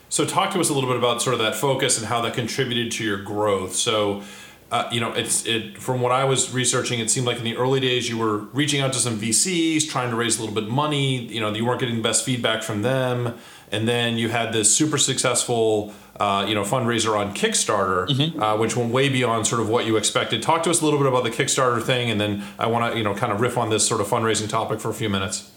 So, 0.09 0.25
talk 0.25 0.51
to 0.51 0.59
us 0.59 0.69
a 0.69 0.73
little 0.73 0.89
bit 0.89 0.97
about 0.97 1.21
sort 1.21 1.33
of 1.33 1.39
that 1.39 1.55
focus 1.55 1.97
and 1.97 2.07
how 2.07 2.21
that 2.21 2.33
contributed 2.33 2.91
to 2.93 3.03
your 3.03 3.17
growth. 3.17 3.75
So, 3.75 4.23
uh, 4.71 4.89
you 4.91 4.99
know, 4.99 5.13
it's 5.13 5.45
it 5.45 5.77
from 5.77 6.01
what 6.01 6.11
I 6.11 6.25
was 6.25 6.53
researching, 6.53 6.99
it 6.99 7.09
seemed 7.09 7.27
like 7.27 7.37
in 7.37 7.43
the 7.43 7.57
early 7.57 7.79
days 7.79 8.09
you 8.09 8.17
were 8.17 8.37
reaching 8.37 8.81
out 8.81 8.91
to 8.93 8.99
some 8.99 9.17
VCs, 9.17 9.89
trying 9.89 10.09
to 10.09 10.15
raise 10.15 10.37
a 10.37 10.41
little 10.41 10.55
bit 10.55 10.65
of 10.65 10.69
money. 10.69 11.25
You 11.25 11.39
know, 11.39 11.53
you 11.53 11.65
weren't 11.65 11.79
getting 11.79 11.97
the 11.97 12.01
best 12.01 12.25
feedback 12.25 12.63
from 12.63 12.81
them, 12.81 13.37
and 13.71 13.87
then 13.87 14.18
you 14.18 14.30
had 14.30 14.51
this 14.51 14.75
super 14.75 14.97
successful 14.97 15.94
uh, 16.19 16.45
you 16.47 16.56
know 16.56 16.63
fundraiser 16.63 17.18
on 17.18 17.33
Kickstarter, 17.33 18.07
mm-hmm. 18.07 18.41
uh, 18.41 18.57
which 18.57 18.75
went 18.75 18.91
way 18.91 19.09
beyond 19.09 19.47
sort 19.47 19.61
of 19.61 19.69
what 19.69 19.85
you 19.85 19.97
expected. 19.97 20.41
Talk 20.41 20.63
to 20.63 20.69
us 20.69 20.81
a 20.81 20.85
little 20.85 20.99
bit 20.99 21.07
about 21.07 21.23
the 21.23 21.31
Kickstarter 21.31 21.81
thing, 21.81 22.09
and 22.09 22.19
then 22.19 22.44
I 22.59 22.68
want 22.68 22.91
to 22.91 22.97
you 22.97 23.03
know 23.03 23.13
kind 23.15 23.31
of 23.31 23.41
riff 23.41 23.57
on 23.57 23.69
this 23.69 23.87
sort 23.87 24.01
of 24.01 24.07
fundraising 24.07 24.49
topic 24.49 24.80
for 24.80 24.89
a 24.89 24.94
few 24.94 25.09
minutes. 25.09 25.51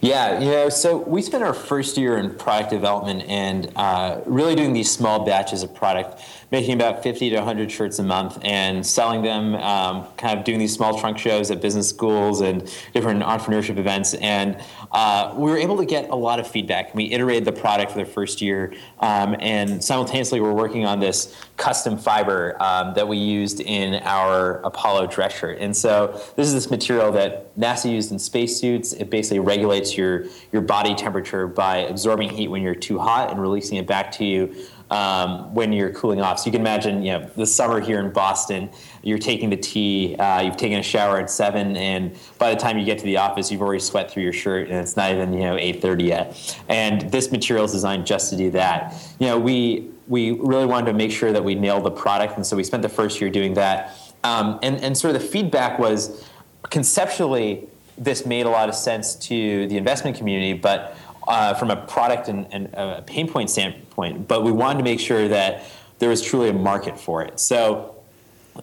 Yeah, 0.00 0.38
you 0.38 0.50
know, 0.50 0.68
so 0.68 0.96
we 0.96 1.22
spent 1.22 1.42
our 1.42 1.52
first 1.52 1.98
year 1.98 2.18
in 2.18 2.32
product 2.36 2.70
development 2.70 3.24
and 3.24 3.72
uh, 3.74 4.20
really 4.26 4.54
doing 4.54 4.72
these 4.72 4.90
small 4.90 5.24
batches 5.26 5.64
of 5.64 5.74
product, 5.74 6.22
making 6.50 6.74
about 6.74 7.02
50 7.02 7.30
to 7.30 7.36
100 7.36 7.70
shirts 7.70 7.98
a 7.98 8.02
month 8.02 8.38
and 8.42 8.86
selling 8.86 9.22
them, 9.22 9.54
um, 9.56 10.06
kind 10.16 10.38
of 10.38 10.44
doing 10.44 10.58
these 10.58 10.72
small 10.72 10.98
trunk 10.98 11.18
shows 11.18 11.50
at 11.50 11.60
business 11.60 11.88
schools 11.88 12.40
and 12.40 12.72
different 12.94 13.22
entrepreneurship 13.22 13.76
events. 13.76 14.14
And 14.14 14.58
uh, 14.92 15.34
we 15.36 15.50
were 15.50 15.58
able 15.58 15.76
to 15.76 15.84
get 15.84 16.08
a 16.08 16.14
lot 16.14 16.40
of 16.40 16.48
feedback. 16.48 16.94
We 16.94 17.12
iterated 17.12 17.44
the 17.44 17.52
product 17.52 17.92
for 17.92 17.98
the 17.98 18.06
first 18.06 18.40
year, 18.40 18.72
um, 19.00 19.36
and 19.40 19.82
simultaneously, 19.84 20.40
we're 20.40 20.52
working 20.52 20.86
on 20.86 21.00
this 21.00 21.36
custom 21.56 21.98
fiber 21.98 22.56
um, 22.62 22.94
that 22.94 23.06
we 23.06 23.18
used 23.18 23.60
in 23.60 23.94
our 24.04 24.60
Apollo 24.62 25.08
dress 25.08 25.38
shirt. 25.38 25.58
And 25.58 25.76
so, 25.76 26.20
this 26.36 26.46
is 26.46 26.54
this 26.54 26.70
material 26.70 27.12
that 27.12 27.54
NASA 27.58 27.90
used 27.90 28.10
in 28.12 28.18
spacesuits. 28.18 28.92
It 28.92 29.10
basically 29.10 29.40
regulates 29.40 29.96
your, 29.96 30.24
your 30.52 30.62
body 30.62 30.94
temperature 30.94 31.46
by 31.46 31.78
absorbing 31.78 32.30
heat 32.30 32.48
when 32.48 32.62
you're 32.62 32.74
too 32.74 32.98
hot 32.98 33.30
and 33.30 33.40
releasing 33.40 33.76
it 33.76 33.86
back 33.86 34.12
to 34.12 34.24
you 34.24 34.54
um, 34.90 35.54
when 35.54 35.72
you're 35.72 35.92
cooling 35.92 36.20
off. 36.20 36.38
So 36.38 36.46
you 36.46 36.52
can 36.52 36.60
imagine, 36.60 37.02
you 37.02 37.12
know, 37.12 37.30
the 37.36 37.46
summer 37.46 37.80
here 37.80 38.00
in 38.00 38.10
Boston, 38.12 38.70
you're 39.02 39.18
taking 39.18 39.50
the 39.50 39.56
tea, 39.56 40.16
uh, 40.16 40.40
you've 40.40 40.56
taken 40.56 40.78
a 40.78 40.82
shower 40.82 41.18
at 41.18 41.30
seven, 41.30 41.76
and 41.76 42.16
by 42.38 42.54
the 42.54 42.60
time 42.60 42.78
you 42.78 42.84
get 42.84 42.98
to 42.98 43.04
the 43.04 43.16
office, 43.16 43.50
you've 43.50 43.62
already 43.62 43.80
sweat 43.80 44.10
through 44.10 44.22
your 44.22 44.32
shirt, 44.32 44.68
and 44.68 44.78
it's 44.78 44.96
not 44.96 45.12
even 45.12 45.32
you 45.32 45.40
know 45.40 45.56
8:30 45.56 46.04
yet. 46.04 46.62
And 46.68 47.10
this 47.10 47.30
material 47.30 47.64
is 47.64 47.72
designed 47.72 48.06
just 48.06 48.30
to 48.30 48.36
do 48.36 48.50
that. 48.52 48.94
You 49.18 49.26
know, 49.26 49.38
we 49.38 49.90
we 50.06 50.32
really 50.32 50.66
wanted 50.66 50.86
to 50.86 50.94
make 50.94 51.12
sure 51.12 51.32
that 51.32 51.44
we 51.44 51.54
nailed 51.54 51.84
the 51.84 51.90
product, 51.90 52.36
and 52.36 52.46
so 52.46 52.56
we 52.56 52.64
spent 52.64 52.82
the 52.82 52.88
first 52.88 53.20
year 53.20 53.30
doing 53.30 53.54
that. 53.54 53.96
Um, 54.24 54.58
and 54.62 54.82
and 54.82 54.96
sort 54.96 55.14
of 55.14 55.20
the 55.20 55.28
feedback 55.28 55.78
was 55.78 56.24
conceptually 56.70 57.68
this 57.98 58.24
made 58.24 58.46
a 58.46 58.50
lot 58.50 58.68
of 58.68 58.74
sense 58.74 59.16
to 59.16 59.66
the 59.66 59.76
investment 59.76 60.16
community, 60.16 60.52
but 60.52 60.96
uh, 61.26 61.54
from 61.54 61.70
a 61.70 61.76
product 61.76 62.28
and, 62.28 62.46
and 62.52 62.72
a 62.74 63.02
pain 63.06 63.28
point 63.28 63.50
standpoint, 63.50 64.28
but 64.28 64.44
we 64.44 64.52
wanted 64.52 64.78
to 64.78 64.84
make 64.84 65.00
sure 65.00 65.28
that 65.28 65.64
there 65.98 66.08
was 66.08 66.22
truly 66.22 66.48
a 66.48 66.52
market 66.52 66.98
for 66.98 67.22
it. 67.22 67.40
So 67.40 67.98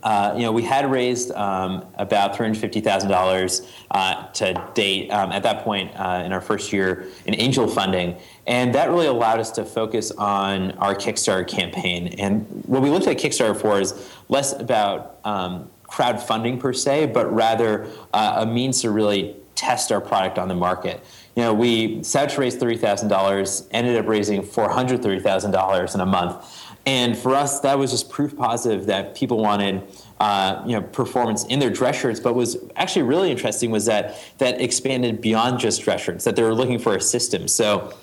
uh, 0.04 0.34
you 0.36 0.44
know, 0.44 0.52
we 0.52 0.64
had 0.64 0.90
raised 0.90 1.32
um, 1.32 1.86
about 1.96 2.36
$350,000 2.36 3.72
uh, 3.92 4.28
to 4.28 4.72
date 4.74 5.10
um, 5.10 5.32
at 5.32 5.44
that 5.44 5.64
point 5.64 5.92
uh, 5.96 6.24
in 6.26 6.32
our 6.32 6.42
first 6.42 6.74
year 6.74 7.06
in 7.26 7.34
angel 7.36 7.68
funding. 7.68 8.16
And 8.48 8.76
that 8.76 8.90
really 8.90 9.08
allowed 9.08 9.40
us 9.40 9.52
to 9.52 9.66
focus 9.66 10.12
on 10.12 10.72
our 10.74 10.96
Kickstarter 10.96 11.48
campaign. 11.48 12.08
And 12.20 12.46
what 12.66 12.82
we 12.82 12.90
looked 12.90 13.08
at 13.08 13.18
Kickstarter 13.18 13.60
for 13.60 13.80
is 13.80 14.10
less 14.30 14.54
about 14.54 15.20
um, 15.24 15.70
crowdfunding 15.84 16.60
per 16.60 16.74
se, 16.74 17.08
but 17.08 17.34
rather 17.34 17.88
uh, 18.14 18.38
a 18.40 18.46
means 18.46 18.82
to 18.82 18.92
really 18.92 19.36
test 19.56 19.92
our 19.92 20.02
product 20.02 20.38
on 20.38 20.48
the 20.48 20.56
market. 20.56 21.04
You 21.36 21.44
know, 21.44 21.54
we 21.54 22.02
set 22.04 22.30
to 22.30 22.42
raise 22.42 22.56
$30,000, 22.56 23.68
ended 23.72 23.98
up 23.98 24.08
raising 24.08 24.42
$430,000 24.42 25.96
in 25.96 26.02
a 26.02 26.06
month. 26.06 26.66
And 26.86 27.18
for 27.18 27.34
us, 27.36 27.60
that 27.62 27.78
was 27.78 27.92
just 27.92 28.10
proof 28.10 28.38
positive 28.38 28.86
that 28.86 29.16
people 29.16 29.40
wanted, 29.40 29.82
uh, 30.20 30.64
you 30.66 30.74
know, 30.74 30.82
performance 30.82 31.44
in 31.46 31.60
their 31.60 31.72
dress 31.72 32.00
shirts. 32.00 32.20
But 32.20 32.36
was 32.36 32.58
actually 32.76 33.04
really 33.04 33.32
interesting 33.32 33.72
was 33.72 33.86
that 33.88 34.16
that 34.38 34.62
expanded 34.62 35.20
beyond 35.20 35.60
just 35.60 35.82
dress 35.82 36.02
shirts. 36.02 36.24
That 36.26 36.36
they 36.36 36.44
were 36.44 36.54
looking 36.54 36.78
for 36.78 36.96
a 36.96 37.02
system. 37.02 37.48
So 37.48 37.94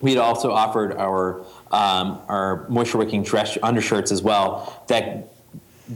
we 0.00 0.10
had 0.10 0.18
also 0.18 0.52
offered 0.52 0.94
our 0.94 1.44
um, 1.70 2.20
our 2.28 2.66
moisture 2.68 2.98
wicking 2.98 3.24
dress 3.24 3.58
undershirts 3.62 4.10
as 4.10 4.22
well 4.22 4.84
that 4.88 5.33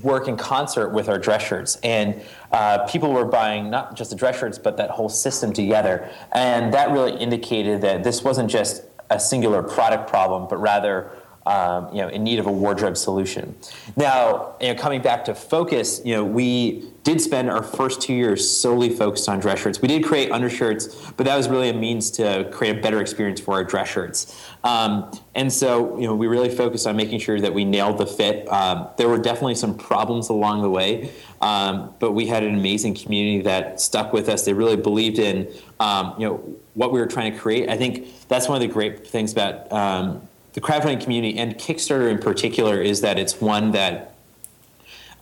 work 0.02 0.28
in 0.28 0.36
concert 0.36 0.90
with 0.90 1.08
our 1.08 1.18
dress 1.18 1.46
shirts. 1.46 1.76
And 1.82 2.22
uh, 2.52 2.86
people 2.86 3.12
were 3.12 3.24
buying 3.24 3.70
not 3.70 3.96
just 3.96 4.10
the 4.10 4.16
dress 4.16 4.38
shirts, 4.38 4.58
but 4.58 4.76
that 4.76 4.90
whole 4.90 5.08
system 5.08 5.52
together. 5.52 6.08
And 6.32 6.72
that 6.74 6.90
really 6.90 7.16
indicated 7.16 7.80
that 7.82 8.04
this 8.04 8.22
wasn't 8.22 8.50
just 8.50 8.82
a 9.10 9.18
singular 9.18 9.62
product 9.62 10.08
problem, 10.08 10.46
but 10.48 10.58
rather 10.58 11.10
um, 11.48 11.88
you 11.94 12.02
know, 12.02 12.08
in 12.08 12.22
need 12.22 12.38
of 12.38 12.46
a 12.46 12.52
wardrobe 12.52 12.96
solution. 12.96 13.56
Now, 13.96 14.54
you 14.60 14.68
know, 14.68 14.74
coming 14.78 15.00
back 15.00 15.24
to 15.24 15.34
focus, 15.34 16.02
you 16.04 16.14
know, 16.14 16.22
we 16.22 16.92
did 17.04 17.22
spend 17.22 17.48
our 17.48 17.62
first 17.62 18.02
two 18.02 18.12
years 18.12 18.48
solely 18.48 18.90
focused 18.90 19.30
on 19.30 19.40
dress 19.40 19.60
shirts. 19.60 19.80
We 19.80 19.88
did 19.88 20.04
create 20.04 20.30
undershirts, 20.30 21.10
but 21.12 21.24
that 21.24 21.36
was 21.38 21.48
really 21.48 21.70
a 21.70 21.72
means 21.72 22.10
to 22.12 22.50
create 22.52 22.76
a 22.76 22.80
better 22.82 23.00
experience 23.00 23.40
for 23.40 23.54
our 23.54 23.64
dress 23.64 23.88
shirts. 23.88 24.46
Um, 24.62 25.10
and 25.34 25.50
so, 25.50 25.98
you 25.98 26.06
know, 26.06 26.14
we 26.14 26.26
really 26.26 26.54
focused 26.54 26.86
on 26.86 26.96
making 26.96 27.20
sure 27.20 27.40
that 27.40 27.54
we 27.54 27.64
nailed 27.64 27.96
the 27.96 28.06
fit. 28.06 28.46
Um, 28.52 28.88
there 28.98 29.08
were 29.08 29.16
definitely 29.16 29.54
some 29.54 29.74
problems 29.74 30.28
along 30.28 30.60
the 30.60 30.68
way, 30.68 31.10
um, 31.40 31.94
but 31.98 32.12
we 32.12 32.26
had 32.26 32.42
an 32.42 32.54
amazing 32.54 32.94
community 32.94 33.40
that 33.44 33.80
stuck 33.80 34.12
with 34.12 34.28
us. 34.28 34.44
They 34.44 34.52
really 34.52 34.76
believed 34.76 35.18
in, 35.18 35.48
um, 35.80 36.14
you 36.18 36.28
know, 36.28 36.56
what 36.74 36.92
we 36.92 37.00
were 37.00 37.06
trying 37.06 37.32
to 37.32 37.38
create. 37.38 37.70
I 37.70 37.78
think 37.78 38.28
that's 38.28 38.48
one 38.48 38.56
of 38.56 38.68
the 38.68 38.72
great 38.72 39.06
things 39.06 39.32
about 39.32 39.72
um, 39.72 40.28
the 40.58 40.66
crowdfunding 40.66 41.00
community 41.00 41.38
and 41.38 41.56
Kickstarter 41.56 42.10
in 42.10 42.18
particular 42.18 42.82
is 42.82 43.02
that 43.02 43.16
it's 43.16 43.40
one 43.40 43.70
that 43.70 44.16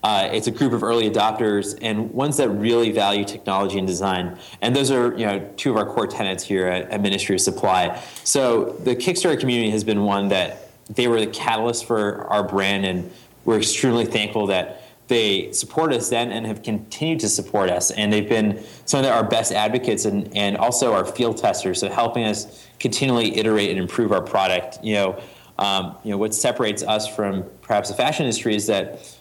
uh, 0.02 0.30
it's 0.32 0.46
a 0.46 0.50
group 0.50 0.72
of 0.72 0.82
early 0.82 1.10
adopters 1.10 1.76
and 1.82 2.10
ones 2.14 2.38
that 2.38 2.48
really 2.48 2.90
value 2.90 3.22
technology 3.22 3.76
and 3.76 3.86
design. 3.86 4.38
And 4.62 4.74
those 4.74 4.90
are 4.90 5.12
you 5.14 5.26
know 5.26 5.46
two 5.58 5.70
of 5.70 5.76
our 5.76 5.84
core 5.84 6.06
tenets 6.06 6.42
here 6.42 6.66
at, 6.68 6.90
at 6.90 7.02
Ministry 7.02 7.34
of 7.34 7.42
Supply. 7.42 8.02
So 8.24 8.76
the 8.84 8.96
Kickstarter 8.96 9.38
community 9.38 9.68
has 9.72 9.84
been 9.84 10.04
one 10.04 10.28
that 10.28 10.70
they 10.88 11.06
were 11.06 11.20
the 11.20 11.26
catalyst 11.26 11.84
for 11.84 12.24
our 12.28 12.42
brand, 12.42 12.86
and 12.86 13.12
we're 13.44 13.58
extremely 13.58 14.06
thankful 14.06 14.46
that 14.46 14.84
they 15.08 15.52
support 15.52 15.92
us 15.92 16.08
then 16.08 16.32
and 16.32 16.46
have 16.46 16.62
continued 16.62 17.20
to 17.20 17.28
support 17.28 17.70
us. 17.70 17.90
And 17.92 18.12
they've 18.12 18.28
been 18.28 18.64
some 18.86 19.04
of 19.04 19.06
our 19.06 19.24
best 19.24 19.52
advocates 19.52 20.04
and, 20.04 20.34
and 20.36 20.56
also 20.56 20.92
our 20.92 21.04
field 21.04 21.38
testers, 21.38 21.80
so 21.80 21.88
helping 21.88 22.24
us 22.24 22.66
continually 22.80 23.36
iterate 23.38 23.70
and 23.70 23.78
improve 23.78 24.12
our 24.12 24.22
product. 24.22 24.78
You 24.82 24.94
know, 24.94 25.22
um, 25.58 25.96
you 26.02 26.10
know 26.10 26.18
what 26.18 26.34
separates 26.34 26.82
us 26.82 27.06
from 27.06 27.44
perhaps 27.62 27.88
the 27.88 27.94
fashion 27.94 28.26
industry 28.26 28.54
is 28.54 28.66
that 28.66 29.15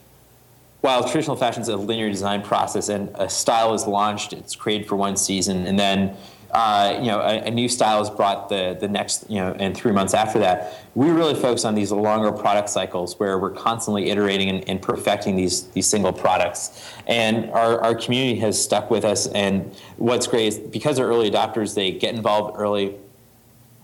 while 0.85 1.03
traditional 1.03 1.35
fashion 1.35 1.63
is 1.63 1.67
a 1.67 1.75
linear 1.75 2.11
design 2.11 2.43
process 2.43 2.89
and 2.89 3.09
a 3.15 3.27
style 3.27 3.73
is 3.73 3.87
launched, 3.87 4.33
it's 4.33 4.55
created 4.55 4.87
for 4.87 4.95
one 4.95 5.17
season, 5.17 5.65
and 5.65 5.79
then 5.79 6.15
uh, 6.51 6.99
you 7.01 7.07
know, 7.07 7.19
a, 7.19 7.47
a, 7.47 7.51
new 7.51 7.67
style 7.67 8.01
is 8.01 8.09
brought 8.09 8.47
the, 8.47 8.77
the 8.79 8.87
next, 8.87 9.29
you 9.29 9.35
know, 9.35 9.53
and 9.59 9.75
three 9.75 9.91
months 9.91 10.13
after 10.13 10.39
that. 10.39 10.85
We 10.93 11.09
really 11.09 11.33
focus 11.33 11.65
on 11.65 11.75
these 11.75 11.91
longer 11.91 12.31
product 12.31 12.69
cycles 12.69 13.19
where 13.19 13.37
we're 13.37 13.51
constantly 13.51 14.09
iterating 14.09 14.49
and, 14.49 14.69
and 14.69 14.81
perfecting 14.81 15.35
these, 15.35 15.63
these 15.69 15.85
single 15.85 16.13
products. 16.13 16.87
And 17.07 17.49
our, 17.51 17.81
our 17.81 17.93
community 17.93 18.39
has 18.39 18.63
stuck 18.63 18.89
with 18.89 19.03
us. 19.03 19.27
And 19.27 19.75
what's 19.97 20.27
great 20.27 20.47
is 20.47 20.59
because 20.59 20.95
they're 20.95 21.07
early 21.07 21.29
adopters, 21.29 21.75
they 21.75 21.91
get 21.91 22.15
involved 22.15 22.57
early, 22.57 22.95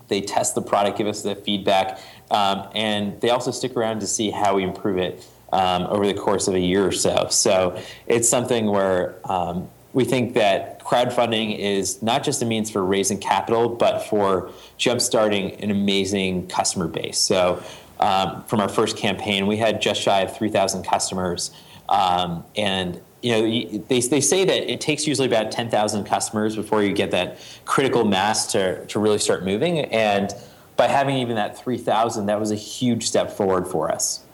they 0.07 0.21
test 0.21 0.55
the 0.55 0.61
product, 0.61 0.97
give 0.97 1.07
us 1.07 1.23
the 1.23 1.35
feedback, 1.35 1.99
um, 2.29 2.69
and 2.73 3.19
they 3.19 3.31
also 3.31 3.51
stick 3.51 3.75
around 3.75 3.99
to 3.99 4.07
see 4.07 4.29
how 4.29 4.55
we 4.55 4.63
improve 4.63 4.97
it 4.97 5.27
um, 5.51 5.83
over 5.83 6.05
the 6.05 6.13
course 6.13 6.47
of 6.47 6.55
a 6.55 6.59
year 6.59 6.85
or 6.85 6.91
so. 6.91 7.27
So 7.29 7.81
it's 8.07 8.29
something 8.29 8.67
where 8.67 9.15
um, 9.29 9.69
we 9.93 10.05
think 10.05 10.33
that 10.35 10.79
crowdfunding 10.79 11.57
is 11.57 12.01
not 12.01 12.23
just 12.23 12.41
a 12.41 12.45
means 12.45 12.69
for 12.69 12.83
raising 12.83 13.17
capital, 13.17 13.69
but 13.69 13.99
for 14.01 14.51
jumpstarting 14.79 15.61
an 15.61 15.71
amazing 15.71 16.47
customer 16.47 16.87
base. 16.87 17.17
So, 17.17 17.61
um, 17.99 18.43
from 18.45 18.59
our 18.59 18.69
first 18.69 18.97
campaign, 18.97 19.45
we 19.45 19.57
had 19.57 19.79
just 19.79 20.01
shy 20.01 20.21
of 20.21 20.35
3,000 20.35 20.83
customers. 20.83 21.51
Um, 21.87 22.43
and 22.55 22.99
you 23.21 23.31
know, 23.31 23.41
they, 23.87 23.99
they 23.99 24.21
say 24.21 24.45
that 24.45 24.71
it 24.71 24.81
takes 24.81 25.05
usually 25.05 25.27
about 25.27 25.51
10,000 25.51 26.05
customers 26.05 26.55
before 26.55 26.81
you 26.81 26.93
get 26.93 27.11
that 27.11 27.37
critical 27.65 28.03
mass 28.03 28.51
to, 28.53 28.83
to 28.87 28.99
really 28.99 29.19
start 29.19 29.45
moving. 29.45 29.79
And 29.79 30.33
by 30.77 30.87
having 30.87 31.17
even 31.17 31.35
that 31.35 31.59
3,000, 31.59 32.25
that 32.25 32.39
was 32.39 32.49
a 32.49 32.55
huge 32.55 33.05
step 33.05 33.29
forward 33.29 33.67
for 33.67 33.91
us. 33.91 34.25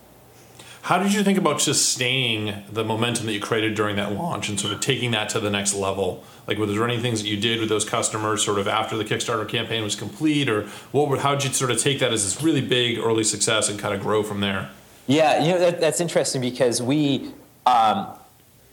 How 0.88 0.98
did 0.98 1.14
you 1.14 1.22
think 1.22 1.38
about 1.38 1.60
sustaining 1.60 2.64
the 2.72 2.82
momentum 2.82 3.26
that 3.26 3.34
you 3.34 3.42
created 3.42 3.76
during 3.76 3.98
that 3.98 4.14
launch 4.14 4.48
and 4.48 4.58
sort 4.58 4.72
of 4.72 4.80
taking 4.80 5.12
that 5.12 5.28
to 5.32 5.42
the 5.42 5.50
next 5.50 5.74
level? 5.74 6.24
Like, 6.48 6.58
was 6.58 6.74
there 6.74 6.86
any 6.86 6.98
things 6.98 7.22
that 7.22 7.28
you 7.28 7.36
did 7.36 7.60
with 7.60 7.68
those 7.68 7.84
customers 7.84 8.42
sort 8.42 8.58
of 8.58 8.70
after 8.70 8.96
the 8.96 9.04
Kickstarter 9.04 9.46
campaign 9.46 9.84
was 9.84 9.98
complete, 9.98 10.48
or 10.48 10.62
what? 10.94 11.10
Were, 11.10 11.18
how 11.18 11.36
did 11.36 11.44
you 11.44 11.52
sort 11.52 11.72
of 11.72 11.78
take 11.78 12.00
that 12.00 12.14
as 12.14 12.24
this 12.24 12.42
really 12.42 12.62
big 12.62 13.00
early 13.00 13.26
success 13.26 13.68
and 13.68 13.78
kind 13.78 13.94
of 13.94 14.00
grow 14.00 14.24
from 14.24 14.40
there? 14.40 14.70
Yeah, 15.08 15.44
you 15.44 15.52
know 15.52 15.60
that, 15.60 15.82
that's 15.82 16.00
interesting 16.00 16.40
because 16.40 16.82
we, 16.82 17.34
um, 17.66 18.08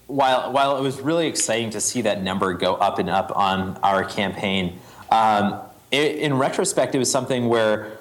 while 0.07 0.53
while 0.53 0.79
it 0.79 0.83
was 0.83 1.01
really 1.01 1.27
exciting 1.27 1.71
to 1.71 1.81
see 1.81 2.03
that 2.03 2.23
number 2.23 2.55
go 2.55 2.77
up 2.77 3.01
and 3.01 3.11
up 3.11 3.37
on 3.37 3.77
our 3.83 4.05
campaign, 4.05 4.79
um, 5.11 5.59
it, 5.91 6.19
in 6.19 6.35
retrospect, 6.35 6.95
it 6.95 6.99
was 7.01 7.11
something 7.11 7.49
where 7.49 7.94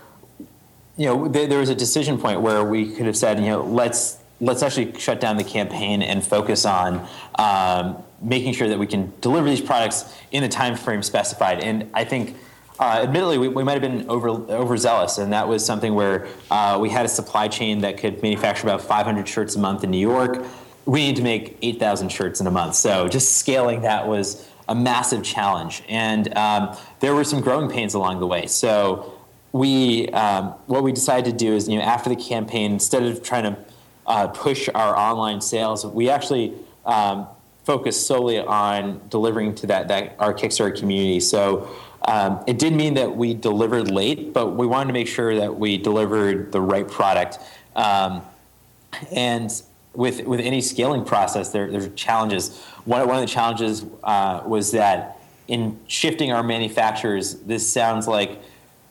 you 0.97 1.07
know, 1.07 1.27
there, 1.27 1.47
there 1.47 1.59
was 1.59 1.69
a 1.69 1.75
decision 1.75 2.17
point 2.17 2.41
where 2.41 2.63
we 2.63 2.91
could 2.91 3.05
have 3.05 3.17
said, 3.17 3.39
you 3.39 3.47
know, 3.47 3.63
let's 3.63 4.19
let's 4.41 4.61
actually 4.61 4.97
shut 4.99 5.21
down 5.21 5.37
the 5.37 5.43
campaign 5.43 6.01
and 6.01 6.23
focus 6.23 6.65
on 6.65 7.07
um, 7.35 8.03
making 8.21 8.53
sure 8.53 8.67
that 8.67 8.77
we 8.77 8.87
can 8.87 9.13
deliver 9.21 9.49
these 9.49 9.61
products 9.61 10.13
in 10.31 10.43
the 10.43 10.49
time 10.49 10.75
frame 10.75 11.01
specified. 11.03 11.59
And 11.59 11.89
I 11.93 12.03
think. 12.03 12.37
Uh, 12.79 13.01
admittedly, 13.03 13.37
we, 13.37 13.47
we 13.47 13.63
might 13.63 13.73
have 13.73 13.83
been 13.83 14.09
over 14.09 14.29
overzealous, 14.29 15.19
and 15.19 15.31
that 15.31 15.47
was 15.47 15.63
something 15.63 15.93
where 15.93 16.27
uh, 16.49 16.75
we 16.81 16.89
had 16.89 17.05
a 17.05 17.07
supply 17.07 17.47
chain 17.47 17.81
that 17.81 17.97
could 17.97 18.19
manufacture 18.23 18.65
about 18.65 18.81
500 18.81 19.27
shirts 19.27 19.55
a 19.55 19.59
month 19.59 19.83
in 19.83 19.91
New 19.91 19.99
York. 19.99 20.43
We 20.85 21.05
need 21.05 21.15
to 21.17 21.21
make 21.21 21.55
8,000 21.61 22.11
shirts 22.11 22.41
in 22.41 22.47
a 22.47 22.51
month. 22.51 22.73
So 22.73 23.07
just 23.07 23.37
scaling 23.37 23.81
that 23.81 24.07
was 24.07 24.49
a 24.67 24.73
massive 24.73 25.23
challenge, 25.23 25.83
and 25.87 26.35
um, 26.35 26.75
there 26.99 27.13
were 27.13 27.23
some 27.23 27.41
growing 27.41 27.69
pains 27.69 27.93
along 27.93 28.19
the 28.19 28.27
way. 28.27 28.47
So 28.47 29.12
we 29.53 30.09
um, 30.09 30.47
what 30.65 30.83
we 30.83 30.91
decided 30.91 31.31
to 31.31 31.37
do 31.37 31.53
is 31.53 31.69
you 31.69 31.77
know 31.77 31.83
after 31.83 32.09
the 32.09 32.15
campaign 32.17 32.73
instead 32.73 33.03
of 33.03 33.23
trying 33.23 33.43
to 33.43 33.57
uh, 34.05 34.27
push 34.27 34.67
our 34.75 34.97
online 34.97 35.39
sales 35.39 35.85
we 35.85 36.09
actually 36.09 36.53
um, 36.85 37.25
focused 37.63 38.07
solely 38.07 38.39
on 38.39 39.01
delivering 39.09 39.55
to 39.55 39.67
that, 39.67 39.87
that 39.87 40.15
our 40.19 40.33
kickstarter 40.33 40.77
community. 40.77 41.19
So 41.19 41.69
um, 42.05 42.43
it 42.45 42.59
did 42.59 42.73
mean 42.73 42.95
that 42.95 43.15
we 43.15 43.33
delivered 43.33 43.89
late 43.89 44.33
but 44.33 44.55
we 44.55 44.67
wanted 44.67 44.87
to 44.87 44.93
make 44.93 45.07
sure 45.07 45.35
that 45.35 45.57
we 45.57 45.77
delivered 45.77 46.51
the 46.51 46.59
right 46.59 46.87
product. 46.87 47.39
Um, 47.75 48.21
and 49.11 49.49
with 49.93 50.25
with 50.25 50.39
any 50.39 50.61
scaling 50.61 51.05
process 51.05 51.51
there, 51.51 51.69
there's 51.71 51.89
challenges. 51.93 52.59
One, 52.85 53.07
one 53.07 53.15
of 53.17 53.21
the 53.21 53.27
challenges 53.27 53.85
uh, 54.03 54.41
was 54.45 54.71
that 54.71 55.19
in 55.47 55.79
shifting 55.87 56.31
our 56.31 56.43
manufacturers 56.43 57.35
this 57.41 57.71
sounds 57.71 58.07
like 58.07 58.41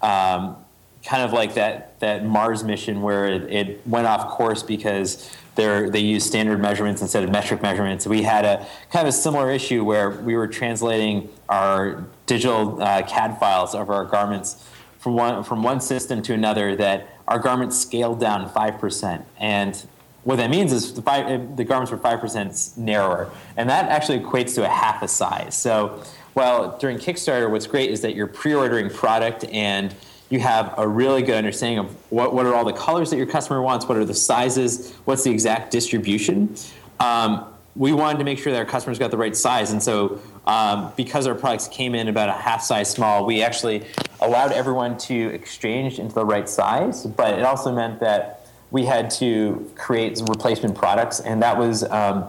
um, 0.02 0.56
kind 1.04 1.22
of 1.22 1.32
like 1.32 1.54
that 1.54 1.98
that 2.00 2.24
Mars 2.24 2.62
mission 2.62 3.02
where 3.02 3.26
it, 3.26 3.52
it 3.52 3.86
went 3.86 4.06
off 4.06 4.28
course 4.30 4.62
because 4.62 5.30
they 5.54 5.88
they 5.90 6.00
used 6.00 6.26
standard 6.26 6.60
measurements 6.60 7.02
instead 7.02 7.24
of 7.24 7.30
metric 7.30 7.62
measurements. 7.62 8.06
We 8.06 8.22
had 8.22 8.44
a 8.44 8.66
kind 8.90 9.06
of 9.06 9.14
a 9.14 9.16
similar 9.16 9.50
issue 9.50 9.84
where 9.84 10.10
we 10.10 10.36
were 10.36 10.48
translating 10.48 11.28
our 11.48 12.04
digital 12.26 12.82
uh, 12.82 13.02
CAD 13.02 13.38
files 13.38 13.74
of 13.74 13.90
our 13.90 14.04
garments 14.04 14.68
from 14.98 15.14
one 15.14 15.44
from 15.44 15.62
one 15.62 15.80
system 15.80 16.22
to 16.22 16.34
another 16.34 16.76
that 16.76 17.08
our 17.28 17.38
garments 17.38 17.78
scaled 17.78 18.20
down 18.20 18.48
five 18.50 18.78
percent 18.78 19.24
and 19.38 19.86
what 20.24 20.36
that 20.36 20.50
means 20.50 20.72
is 20.72 20.94
the, 20.94 21.02
five, 21.02 21.56
the 21.56 21.64
garments 21.64 21.90
were 21.90 21.98
5% 21.98 22.76
narrower, 22.78 23.30
and 23.56 23.68
that 23.68 23.88
actually 23.88 24.20
equates 24.20 24.54
to 24.54 24.64
a 24.64 24.68
half 24.68 25.02
a 25.02 25.08
size. 25.08 25.56
So 25.56 26.02
well, 26.34 26.78
during 26.78 26.98
Kickstarter, 26.98 27.50
what's 27.50 27.66
great 27.66 27.90
is 27.90 28.00
that 28.02 28.14
you're 28.14 28.26
pre-ordering 28.26 28.88
product 28.90 29.44
and 29.44 29.94
you 30.30 30.40
have 30.40 30.74
a 30.78 30.88
really 30.88 31.22
good 31.22 31.34
understanding 31.34 31.78
of 31.78 31.94
what, 32.10 32.34
what 32.34 32.46
are 32.46 32.54
all 32.54 32.64
the 32.64 32.72
colors 32.72 33.10
that 33.10 33.18
your 33.18 33.26
customer 33.26 33.60
wants, 33.60 33.86
what 33.86 33.98
are 33.98 34.04
the 34.04 34.14
sizes, 34.14 34.94
what's 35.04 35.24
the 35.24 35.30
exact 35.30 35.70
distribution. 35.70 36.54
Um, 37.00 37.44
we 37.76 37.92
wanted 37.92 38.18
to 38.18 38.24
make 38.24 38.38
sure 38.38 38.52
that 38.52 38.58
our 38.58 38.64
customers 38.64 38.98
got 38.98 39.10
the 39.10 39.16
right 39.16 39.36
size, 39.36 39.72
and 39.72 39.82
so 39.82 40.20
um, 40.46 40.92
because 40.96 41.26
our 41.26 41.34
products 41.34 41.68
came 41.68 41.94
in 41.94 42.08
about 42.08 42.28
a 42.28 42.32
half 42.32 42.62
size 42.62 42.90
small, 42.90 43.26
we 43.26 43.42
actually 43.42 43.86
allowed 44.20 44.52
everyone 44.52 44.96
to 44.98 45.28
exchange 45.34 45.98
into 45.98 46.14
the 46.14 46.24
right 46.24 46.48
size, 46.48 47.04
but 47.04 47.38
it 47.38 47.44
also 47.44 47.72
meant 47.72 48.00
that 48.00 48.46
we 48.70 48.86
had 48.86 49.10
to 49.10 49.70
create 49.76 50.18
replacement 50.28 50.74
products, 50.74 51.20
and 51.20 51.42
that 51.42 51.58
was 51.58 51.84
um, 51.84 52.26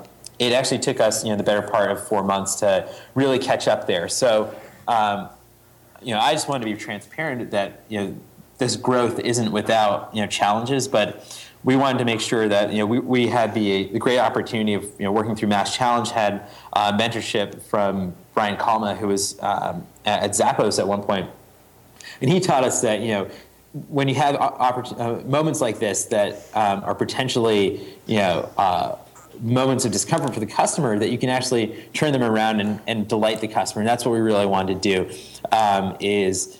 it. 0.52 0.54
Actually, 0.54 0.80
took 0.80 1.00
us 1.00 1.24
you 1.24 1.32
know 1.32 1.38
the 1.38 1.44
better 1.44 1.62
part 1.62 1.92
of 1.92 2.06
four 2.06 2.24
months 2.24 2.56
to 2.56 2.90
really 3.16 3.40
catch 3.40 3.68
up 3.68 3.88
there. 3.88 4.08
So, 4.08 4.54
um, 4.88 5.30
you 6.02 6.14
know, 6.14 6.20
I 6.20 6.34
just 6.34 6.48
wanted 6.48 6.66
to 6.66 6.74
be 6.74 6.78
transparent 6.78 7.52
that 7.52 7.84
you 7.90 8.00
know 8.00 8.16
this 8.58 8.76
growth 8.76 9.20
isn't 9.20 9.52
without 9.52 10.14
you 10.14 10.22
know 10.22 10.28
challenges, 10.28 10.88
but 10.88 11.48
we 11.64 11.76
wanted 11.76 12.00
to 12.00 12.06
make 12.06 12.22
sure 12.22 12.48
that 12.48 12.72
you 12.72 12.80
know 12.80 12.86
we, 12.86 13.00
we 13.00 13.28
had 13.28 13.54
the, 13.54 13.86
the 13.86 14.00
great 14.00 14.20
opportunity 14.20 14.74
of 14.74 14.84
you 14.84 15.06
know 15.06 15.12
working 15.12 15.36
through 15.36 15.50
Mass 15.50 15.76
Challenge, 15.76 16.12
had 16.12 16.48
uh, 16.74 16.98
mentorship 16.98 17.62
from 17.62 18.14
Brian 18.34 18.58
Kalma, 18.58 18.98
who 18.98 19.08
was 19.08 19.42
um, 19.42 19.86
at 20.06 20.32
Zappos 20.32 20.80
at 20.80 20.88
one 20.88 21.02
point, 21.02 21.30
and 22.22 22.30
he 22.30 22.40
taught 22.40 22.64
us 22.64 22.82
that 22.82 23.02
you 23.02 23.10
know 23.10 23.30
when 23.88 24.08
you 24.08 24.16
have 24.16 24.36
uh, 24.40 25.22
moments 25.26 25.60
like 25.60 25.80
this 25.80 26.06
that 26.06 26.34
um, 26.54 26.84
are 26.84 26.96
potentially 26.96 27.96
you 28.06 28.18
know 28.18 28.50
uh, 28.58 28.96
moments 29.42 29.86
of 29.86 29.92
discomfort 29.92 30.34
for 30.34 30.40
the 30.40 30.46
customer 30.46 30.98
that 31.00 31.10
you 31.10 31.18
can 31.18 31.30
actually 31.30 31.86
turn 31.94 32.12
them 32.12 32.24
around 32.24 32.60
and, 32.60 32.80
and 32.88 33.08
delight 33.08 33.42
the 33.42 33.48
customer 33.48 33.82
and 33.82 33.90
that's 33.90 34.06
what 34.06 34.12
we 34.12 34.20
really 34.20 34.46
wanted 34.46 34.82
to 34.82 35.08
do 35.08 35.18
um, 35.52 35.96
is 36.00 36.60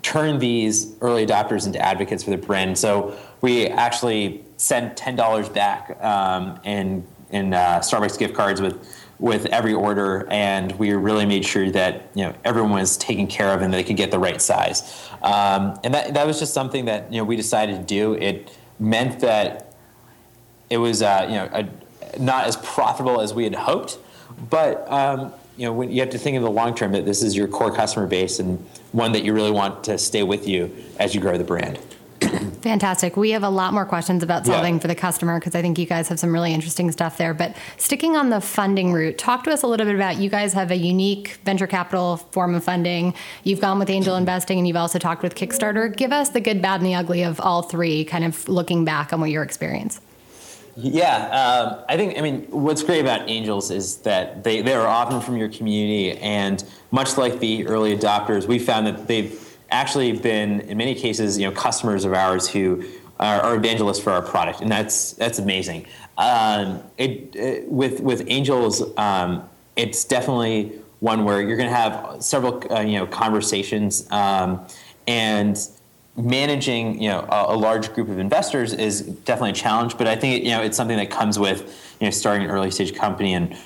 turn 0.00 0.38
these 0.38 0.94
early 1.00 1.26
adopters 1.26 1.66
into 1.66 1.78
advocates 1.78 2.24
for 2.24 2.30
the 2.30 2.36
brand 2.36 2.76
so 2.78 3.16
we 3.40 3.66
actually 3.66 4.44
sent 4.56 4.96
$10 4.96 5.52
back 5.52 6.02
um, 6.02 6.58
in, 6.64 7.06
in 7.30 7.52
uh, 7.52 7.80
starbucks 7.80 8.18
gift 8.18 8.34
cards 8.34 8.60
with 8.60 9.02
with 9.22 9.46
every 9.46 9.72
order, 9.72 10.26
and 10.30 10.72
we 10.80 10.92
really 10.94 11.24
made 11.24 11.44
sure 11.44 11.70
that 11.70 12.08
you 12.12 12.24
know 12.24 12.34
everyone 12.44 12.72
was 12.72 12.96
taken 12.96 13.28
care 13.28 13.54
of 13.54 13.62
and 13.62 13.72
they 13.72 13.84
could 13.84 13.96
get 13.96 14.10
the 14.10 14.18
right 14.18 14.42
size. 14.42 15.08
Um, 15.22 15.78
and 15.84 15.94
that 15.94 16.14
that 16.14 16.26
was 16.26 16.40
just 16.40 16.52
something 16.52 16.86
that 16.86 17.10
you 17.10 17.18
know 17.18 17.24
we 17.24 17.36
decided 17.36 17.76
to 17.76 17.84
do. 17.84 18.14
It 18.14 18.58
meant 18.80 19.20
that 19.20 19.76
it 20.68 20.78
was 20.78 21.02
uh, 21.02 21.26
you 21.28 21.36
know 21.36 21.48
a, 21.52 21.68
not 22.18 22.46
as 22.46 22.56
profitable 22.56 23.20
as 23.20 23.34
we 23.34 23.44
had 23.44 23.54
hoped, 23.54 23.98
but 24.50 24.90
um, 24.90 25.32
you 25.56 25.66
know 25.66 25.72
when 25.72 25.90
you 25.90 26.00
have 26.00 26.10
to 26.10 26.18
think 26.18 26.36
in 26.36 26.42
the 26.42 26.50
long 26.50 26.74
term 26.74 26.92
that 26.92 27.04
this 27.04 27.22
is 27.22 27.36
your 27.36 27.48
core 27.48 27.74
customer 27.74 28.06
base 28.06 28.38
and 28.38 28.58
one 28.92 29.12
that 29.12 29.24
you 29.24 29.32
really 29.32 29.50
want 29.50 29.84
to 29.84 29.98
stay 29.98 30.22
with 30.22 30.46
you 30.46 30.74
as 30.98 31.14
you 31.14 31.20
grow 31.20 31.36
the 31.36 31.44
brand. 31.44 31.78
Fantastic. 32.62 33.16
We 33.16 33.30
have 33.32 33.42
a 33.42 33.48
lot 33.48 33.74
more 33.74 33.84
questions 33.84 34.22
about 34.22 34.46
solving 34.46 34.74
yeah. 34.74 34.80
for 34.80 34.88
the 34.88 34.94
customer 34.94 35.38
because 35.38 35.54
I 35.54 35.62
think 35.62 35.78
you 35.78 35.86
guys 35.86 36.08
have 36.08 36.20
some 36.20 36.32
really 36.32 36.54
interesting 36.54 36.90
stuff 36.92 37.18
there. 37.18 37.34
But 37.34 37.56
sticking 37.76 38.16
on 38.16 38.30
the 38.30 38.40
funding 38.40 38.92
route, 38.92 39.18
talk 39.18 39.44
to 39.44 39.50
us 39.50 39.62
a 39.62 39.66
little 39.66 39.84
bit 39.84 39.94
about 39.94 40.18
you 40.18 40.30
guys 40.30 40.52
have 40.52 40.70
a 40.70 40.76
unique 40.76 41.40
venture 41.44 41.66
capital 41.66 42.18
form 42.18 42.54
of 42.54 42.64
funding. 42.64 43.14
You've 43.42 43.60
gone 43.60 43.78
with 43.78 43.90
angel 43.90 44.16
investing 44.16 44.58
and 44.58 44.66
you've 44.66 44.76
also 44.76 44.98
talked 44.98 45.22
with 45.22 45.34
Kickstarter. 45.34 45.94
Give 45.94 46.12
us 46.12 46.30
the 46.30 46.40
good, 46.40 46.62
bad, 46.62 46.80
and 46.80 46.86
the 46.86 46.94
ugly 46.94 47.22
of 47.22 47.40
all 47.40 47.62
three, 47.62 48.04
kind 48.04 48.24
of 48.24 48.48
looking 48.48 48.84
back 48.84 49.12
on 49.12 49.20
what 49.20 49.30
your 49.30 49.42
experience. 49.42 50.00
Yeah, 50.74 51.26
um, 51.28 51.84
I 51.88 51.96
think, 51.96 52.18
I 52.18 52.22
mean, 52.22 52.46
what's 52.50 52.82
great 52.82 53.00
about 53.00 53.28
angels 53.28 53.70
is 53.70 53.98
that 53.98 54.42
they, 54.42 54.62
they 54.62 54.72
are 54.72 54.86
often 54.86 55.20
from 55.20 55.36
your 55.36 55.50
community, 55.50 56.18
and 56.18 56.64
much 56.90 57.18
like 57.18 57.40
the 57.40 57.66
early 57.66 57.96
adopters, 57.96 58.46
we 58.46 58.58
found 58.58 58.86
that 58.86 59.06
they've 59.06 59.38
actually 59.70 60.12
been 60.12 60.60
in 60.60 60.76
many 60.76 60.94
cases 60.94 61.38
you 61.38 61.48
know 61.48 61.52
customers 61.54 62.04
of 62.04 62.12
ours 62.12 62.46
who 62.46 62.84
are, 63.18 63.40
are 63.40 63.56
evangelists 63.56 63.98
for 64.00 64.10
our 64.10 64.22
product, 64.22 64.60
and 64.60 64.70
that's 64.70 65.12
that's 65.12 65.38
amazing. 65.38 65.86
Um, 66.18 66.82
it, 66.98 67.34
it, 67.34 67.68
with 67.70 68.00
with 68.00 68.24
angels, 68.26 68.82
um, 68.98 69.48
it's 69.76 70.04
definitely 70.04 70.72
one 71.00 71.24
where 71.24 71.40
you're 71.40 71.56
going 71.56 71.68
to 71.68 71.74
have 71.74 72.22
several 72.22 72.62
uh, 72.72 72.80
you 72.80 72.98
know 72.98 73.06
conversations 73.06 74.10
um, 74.10 74.66
and 75.06 75.58
managing 76.16 77.00
you 77.00 77.08
know 77.08 77.20
a, 77.30 77.54
a, 77.54 77.56
large 77.56 77.92
group 77.94 78.08
of 78.10 78.18
investors 78.18 78.74
is 78.74 79.00
definitely 79.00 79.48
a 79.50 79.54
challenge 79.54 79.96
but 79.96 80.06
i 80.06 80.14
think 80.14 80.44
you 80.44 80.50
know 80.50 80.62
it's 80.62 80.76
something 80.76 80.98
that 80.98 81.10
comes 81.10 81.38
with 81.38 81.96
you 82.00 82.06
know 82.06 82.10
starting 82.10 82.44
an 82.44 82.50
early 82.50 82.70
stage 82.70 82.94
company 82.94 83.32
and 83.32 83.56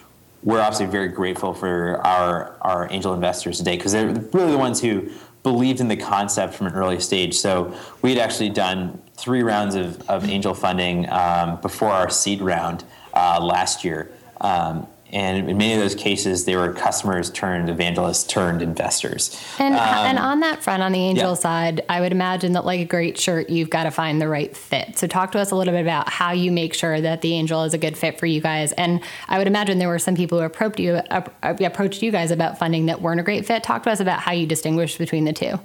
we're 0.45 0.61
obviously 0.61 0.87
very 0.87 1.09
grateful 1.09 1.53
for 1.53 2.01
our 2.07 2.57
our 2.61 2.87
angel 2.93 3.13
investors 3.15 3.59
today 3.59 3.77
because 3.77 3.91
they're 3.91 4.13
really 4.33 4.53
the 4.53 4.59
ones 4.59 4.81
who 4.81 5.11
believed 5.47 5.79
in 5.79 5.87
the 5.87 5.97
concept 5.97 6.55
from 6.55 6.67
an 6.67 6.75
early 6.75 6.99
stage. 6.99 7.33
So 7.33 7.73
we 8.03 8.11
had 8.11 8.19
actually 8.19 8.49
done 8.49 9.01
three 9.15 9.45
rounds 9.45 9.77
of, 9.77 10.03
of 10.11 10.29
angel 10.29 10.55
funding 10.55 11.09
um, 11.09 11.61
before 11.61 11.91
our 11.91 12.11
seed 12.11 12.41
round 12.41 12.83
uh, 13.15 13.39
last 13.41 13.85
year. 13.85 14.11
Um, 14.41 14.89
and 15.13 15.49
in 15.49 15.57
many 15.57 15.73
of 15.73 15.81
those 15.81 15.95
cases, 15.95 16.47
they 16.47 16.57
were 16.57 16.73
customers 16.73 17.31
turned 17.31 17.71
evangelists 17.71 18.25
turned 18.25 18.61
investors. 18.61 19.41
And 19.59 19.75
um, 19.75 19.81
and 19.81 20.19
on 20.19 20.41
that 20.41 20.65
front, 20.65 20.83
on 20.83 20.93
the 20.93 20.99
angel 20.99 21.31
yeah. 21.31 21.35
side, 21.35 21.85
I 21.89 22.01
would 22.01 22.13
imagine 22.13 22.53
that 22.53 22.65
like 22.65 22.81
a 22.81 22.85
great 22.85 23.17
shirt, 23.19 23.49
you've 23.49 23.71
got 23.71 23.85
to 23.85 23.91
find 23.91 24.21
the 24.21 24.29
right 24.29 24.57
fit. 24.57 24.99
So 24.99 25.07
talk 25.07 25.33
to 25.33 25.39
us 25.39 25.53
a 25.53 25.57
little 25.57 25.73
bit 25.73 25.83
about 25.83 26.09
how 26.09 26.33
you 26.33 26.51
make 26.51 26.75
sure 26.75 27.01
that 27.01 27.23
the 27.23 27.35
angel 27.35 27.63
is 27.63 27.73
a 27.73 27.79
good 27.79 27.97
fit 27.97 28.19
for 28.19 28.27
you 28.27 28.41
guys. 28.41 28.73
And 28.73 29.01
I 29.29 29.39
would 29.39 29.47
imagine 29.47 29.79
there 29.79 29.89
were 29.89 29.99
some 30.01 30.17
people 30.17 30.39
who 30.39 30.45
approached 30.45 30.81
you 30.81 31.01
approached 31.43 32.03
you 32.03 32.11
guys 32.11 32.31
about 32.33 32.59
funding 32.59 32.87
that 32.87 33.01
weren't 33.01 33.21
a 33.21 33.25
great 33.25 33.47
fit. 33.47 33.63
Talk 33.63 33.85
to 33.85 33.91
us 33.91 34.01
about 34.01 34.21
how 34.21 34.33
you 34.33 34.47
distinguish 34.47 34.99
between 34.99 35.25
the 35.25 35.33
two. 35.33 35.61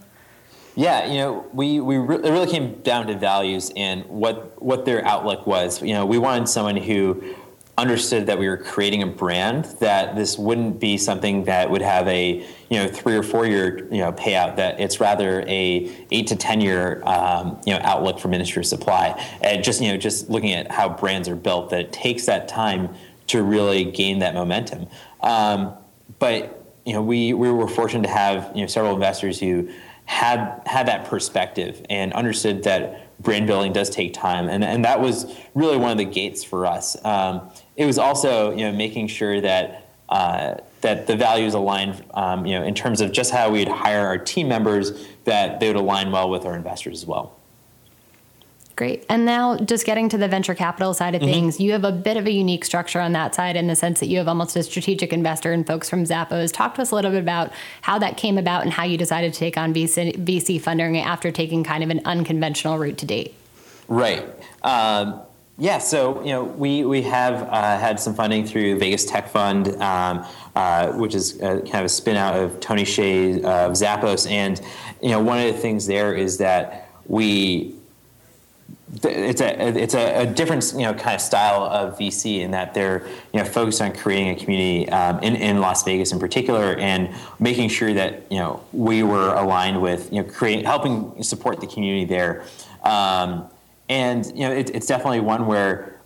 Yeah, 0.76 1.06
you 1.08 1.18
know, 1.18 1.46
we, 1.52 1.82
we 1.82 1.98
re- 1.98 2.16
it 2.16 2.32
really 2.32 2.50
came 2.50 2.76
down 2.82 3.08
to 3.08 3.18
values 3.18 3.72
and 3.76 4.06
what 4.06 4.62
what 4.62 4.86
their 4.86 5.04
outlook 5.06 5.46
was. 5.46 5.82
You 5.82 5.94
know, 5.94 6.06
we 6.06 6.18
wanted 6.18 6.48
someone 6.48 6.78
who 6.78 7.36
understood 7.82 8.28
that 8.28 8.38
we 8.38 8.48
were 8.48 8.58
creating 8.58 9.02
a 9.02 9.08
brand 9.08 9.66
that 9.80 10.16
this 10.16 10.38
wouldn't 10.38 10.80
be 10.80 10.98
something 10.98 11.46
that 11.46 11.68
would 11.72 11.82
have 11.82 12.08
a 12.08 12.46
you 12.70 12.78
know 12.78 12.88
three 12.88 13.18
or 13.18 13.24
four 13.24 13.48
year 13.48 13.88
you 13.92 13.98
know 13.98 14.12
payout 14.12 14.56
that 14.56 14.80
it's 14.80 15.00
rather 15.00 15.42
a 15.48 15.92
eight 16.12 16.28
to 16.28 16.36
ten 16.36 16.62
year 16.62 17.02
um, 17.06 17.60
you 17.66 17.74
know 17.74 17.80
outlook 17.82 18.20
for 18.20 18.28
ministry 18.28 18.62
of 18.62 18.68
supply. 18.68 19.20
And 19.42 19.64
just 19.64 19.82
you 19.82 19.92
know 19.92 19.98
just 19.98 20.30
looking 20.30 20.54
at 20.54 20.72
how 20.72 20.90
brands 20.90 21.28
are 21.28 21.36
built 21.36 21.72
that 21.72 21.80
it 21.80 21.92
takes 21.92 22.28
that 22.28 22.48
time 22.48 22.94
to 23.28 23.42
really 23.42 23.84
gain 23.84 24.20
that 24.20 24.36
momentum. 24.36 24.86
Um, 25.22 25.74
but 26.20 26.64
you 26.86 26.94
know 26.94 27.02
we 27.02 27.34
we 27.34 27.52
were 27.52 27.68
fortunate 27.68 28.04
to 28.04 28.14
have 28.14 28.52
you 28.54 28.62
know 28.62 28.68
several 28.68 28.94
investors 28.94 29.40
who 29.40 29.70
had 30.06 30.62
had 30.68 30.88
that 30.88 31.06
perspective 31.06 31.84
and 31.90 32.14
understood 32.14 32.62
that 32.64 33.08
brand 33.22 33.48
building 33.48 33.72
does 33.74 33.90
take 33.90 34.14
time. 34.14 34.50
And, 34.50 34.64
and 34.64 34.84
that 34.86 35.00
was 35.00 35.26
really 35.54 35.78
one 35.78 35.92
of 35.92 35.98
the 35.98 36.06
gates 36.06 36.44
for 36.44 36.66
us. 36.66 36.98
Um, 37.06 37.50
it 37.76 37.86
was 37.86 37.98
also 37.98 38.52
you 38.52 38.64
know 38.64 38.72
making 38.72 39.08
sure 39.08 39.42
that 39.42 39.90
uh, 40.10 40.56
that 40.82 41.08
the 41.08 41.16
values 41.16 41.54
aligned 41.54 42.04
um, 42.14 42.46
you 42.46 42.58
know 42.58 42.66
in 42.66 42.76
terms 42.76 43.02
of 43.02 43.12
just 43.12 43.32
how 43.32 43.50
we'd 43.50 43.68
hire 43.68 44.06
our 44.06 44.18
team 44.18 44.48
members 44.48 45.08
that 45.26 45.60
they 45.60 45.68
would 45.68 45.76
align 45.76 46.12
well 46.12 46.30
with 46.30 46.46
our 46.46 46.56
investors 46.56 47.02
as 47.02 47.08
well. 47.08 47.36
Great. 48.82 49.06
And 49.10 49.26
now, 49.26 49.58
just 49.58 49.86
getting 49.86 50.10
to 50.10 50.18
the 50.18 50.28
venture 50.28 50.56
capital 50.56 50.96
side 50.96 51.14
of 51.14 51.22
mm-hmm. 51.22 51.32
things, 51.32 51.60
you 51.60 51.72
have 51.74 51.84
a 51.84 51.92
bit 51.92 52.18
of 52.18 52.26
a 52.26 52.32
unique 52.32 52.66
structure 52.66 53.00
on 53.00 53.12
that 53.12 53.36
side 53.36 53.56
in 53.56 53.68
the 53.68 53.76
sense 53.76 54.00
that 54.00 54.08
you 54.08 54.18
have 54.18 54.28
almost 54.28 54.56
a 54.56 54.64
strategic 54.64 55.14
investor 55.14 55.52
and 55.52 55.68
folks 55.68 55.88
from 55.88 56.04
Zappos. 56.04 56.52
Talk 56.52 56.74
to 56.76 56.82
us 56.82 56.90
a 56.90 56.96
little 56.96 57.12
bit 57.12 57.22
about 57.22 57.52
how 57.82 58.00
that 58.00 58.18
came 58.18 58.40
about 58.40 58.64
and 58.64 58.72
how 58.72 58.84
you 58.84 58.98
decided 58.98 59.34
to 59.34 59.40
take 59.40 59.56
on 59.56 59.72
VC, 59.72 60.18
VC 60.18 60.60
funding 60.60 60.98
after 60.98 61.32
taking 61.32 61.64
kind 61.64 61.84
of 61.84 61.92
an 61.92 62.02
unconventional 62.06 62.80
route 62.80 62.98
to 62.98 63.06
date. 63.06 63.36
Right. 63.88 64.26
Um, 64.64 65.22
yeah, 65.58 65.78
so 65.78 66.22
you 66.24 66.32
know 66.32 66.44
we 66.44 66.84
we 66.86 67.02
have 67.04 67.44
uh, 67.44 67.78
had 67.78 68.00
some 68.00 68.16
funding 68.16 68.46
through 68.46 68.80
Vegas 68.80 69.06
Tech 69.06 69.30
Fund, 69.30 69.70
um, 69.82 70.26
uh, 70.56 70.92
which 70.94 71.14
is 71.14 71.36
a, 71.42 71.62
kind 71.62 71.76
of 71.76 71.86
a 71.86 71.90
spin 71.90 72.18
out 72.18 72.36
of 72.36 72.60
Tony 72.60 72.84
Hsieh 72.84 73.38
of 73.44 73.74
Zappos, 73.74 74.30
and 74.30 74.60
you 75.02 75.10
know 75.10 75.22
one 75.22 75.40
of 75.40 75.54
the 75.54 75.60
things 75.60 75.86
there 75.86 76.16
is 76.16 76.38
that 76.40 76.90
we 77.06 77.76
it's 79.04 79.42
a 79.42 79.68
it's 79.78 79.94
a, 79.94 80.24
a, 80.24 80.26
different 80.26 80.74
you 80.74 80.82
know 80.82 80.94
kind 80.94 81.16
of 81.16 81.22
style 81.22 81.64
of 81.64 81.98
VC 81.98 82.40
in 82.40 82.52
that 82.52 82.74
they're 82.74 83.08
you 83.34 83.40
know 83.40 83.46
focused 83.46 83.82
on 83.82 83.94
creating 83.94 84.30
a 84.30 84.36
community 84.36 84.90
um, 84.90 85.20
in 85.20 85.36
in 85.36 85.60
Las 85.60 85.84
Vegas 85.84 86.12
in 86.12 86.20
particular 86.20 86.76
and 86.76 87.10
making 87.40 87.70
sure 87.70 87.94
that 87.94 88.24
you 88.30 88.38
know 88.38 88.62
we 88.74 89.04
were 89.04 89.34
aligned 89.36 89.82
with 89.82 90.12
you 90.12 90.22
know 90.22 90.30
create 90.30 90.66
helping 90.66 91.22
support 91.24 91.62
the 91.62 91.68
community 91.68 92.06
there. 92.06 92.44
Um, 92.84 93.48
and 93.92 94.26
you 94.28 94.48
know, 94.48 94.52
it, 94.54 94.70
it's 94.70 94.88
definitely 94.88 95.20
one 95.20 95.48
where 95.48 96.00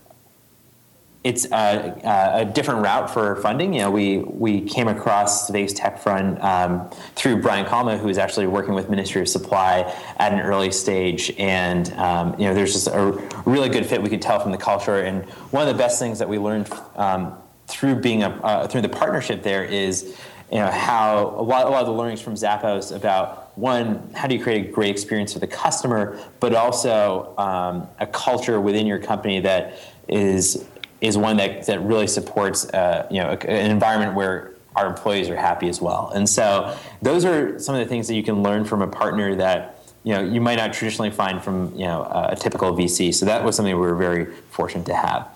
it's 1.22 1.44
a, 1.46 2.40
a, 2.40 2.44
different 2.44 2.82
route 2.82 3.08
for 3.08 3.36
funding. 3.36 3.74
You 3.74 3.82
know, 3.82 3.90
we 3.92 4.18
we 4.18 4.60
came 4.60 4.88
across 4.88 5.48
Vegas 5.50 5.72
Tech 5.72 6.00
Fund 6.00 6.40
um, 6.40 6.90
through 7.14 7.42
Brian 7.42 7.64
Kalma, 7.64 7.98
who 7.98 8.08
is 8.08 8.18
actually 8.18 8.48
working 8.48 8.74
with 8.74 8.90
Ministry 8.90 9.20
of 9.20 9.28
Supply 9.28 9.82
at 10.18 10.32
an 10.32 10.40
early 10.40 10.72
stage, 10.72 11.32
and 11.38 11.92
um, 11.94 12.34
you 12.40 12.46
know, 12.46 12.54
there's 12.54 12.72
just 12.72 12.88
a 12.88 13.12
really 13.44 13.68
good 13.68 13.86
fit 13.86 14.02
we 14.02 14.08
could 14.08 14.22
tell 14.22 14.40
from 14.40 14.50
the 14.50 14.58
culture. 14.58 15.02
And 15.02 15.24
one 15.52 15.66
of 15.66 15.72
the 15.72 15.78
best 15.78 16.00
things 16.00 16.18
that 16.18 16.28
we 16.28 16.38
learned 16.38 16.68
um, 16.96 17.34
through 17.68 17.96
being 17.96 18.24
a 18.24 18.30
uh, 18.30 18.66
through 18.66 18.82
the 18.82 18.88
partnership 18.88 19.44
there 19.44 19.64
is 19.64 20.16
you 20.50 20.58
know 20.58 20.70
how 20.70 21.36
a 21.38 21.42
lot, 21.42 21.66
a 21.66 21.70
lot 21.70 21.82
of 21.82 21.86
the 21.86 21.92
learnings 21.92 22.20
from 22.20 22.34
Zappos 22.34 22.94
about 22.94 23.45
one 23.56 24.10
how 24.14 24.28
do 24.28 24.36
you 24.36 24.42
create 24.42 24.68
a 24.68 24.70
great 24.70 24.90
experience 24.90 25.32
for 25.32 25.38
the 25.38 25.46
customer, 25.46 26.22
but 26.40 26.54
also 26.54 27.34
um, 27.38 27.88
a 27.98 28.06
culture 28.06 28.60
within 28.60 28.86
your 28.86 28.98
company 28.98 29.40
that 29.40 29.78
is 30.08 30.64
is 31.00 31.18
one 31.18 31.36
that, 31.36 31.66
that 31.66 31.80
really 31.82 32.06
supports 32.06 32.68
uh, 32.70 33.06
you 33.10 33.20
know 33.20 33.30
an 33.30 33.70
environment 33.70 34.14
where 34.14 34.52
our 34.76 34.86
employees 34.86 35.30
are 35.30 35.36
happy 35.36 35.68
as 35.68 35.80
well. 35.80 36.12
And 36.14 36.28
so 36.28 36.76
those 37.00 37.24
are 37.24 37.58
some 37.58 37.74
of 37.74 37.80
the 37.80 37.86
things 37.86 38.08
that 38.08 38.14
you 38.14 38.22
can 38.22 38.42
learn 38.42 38.64
from 38.66 38.82
a 38.82 38.86
partner 38.86 39.34
that 39.36 39.82
you 40.04 40.12
know 40.12 40.22
you 40.22 40.40
might 40.40 40.56
not 40.56 40.74
traditionally 40.74 41.10
find 41.10 41.42
from 41.42 41.74
you 41.74 41.86
know 41.86 42.02
a 42.30 42.36
typical 42.36 42.72
VC. 42.76 43.12
So 43.12 43.24
that 43.26 43.42
was 43.42 43.56
something 43.56 43.74
we 43.74 43.80
were 43.80 43.96
very 43.96 44.26
fortunate 44.50 44.86
to 44.86 44.94
have. 44.94 45.28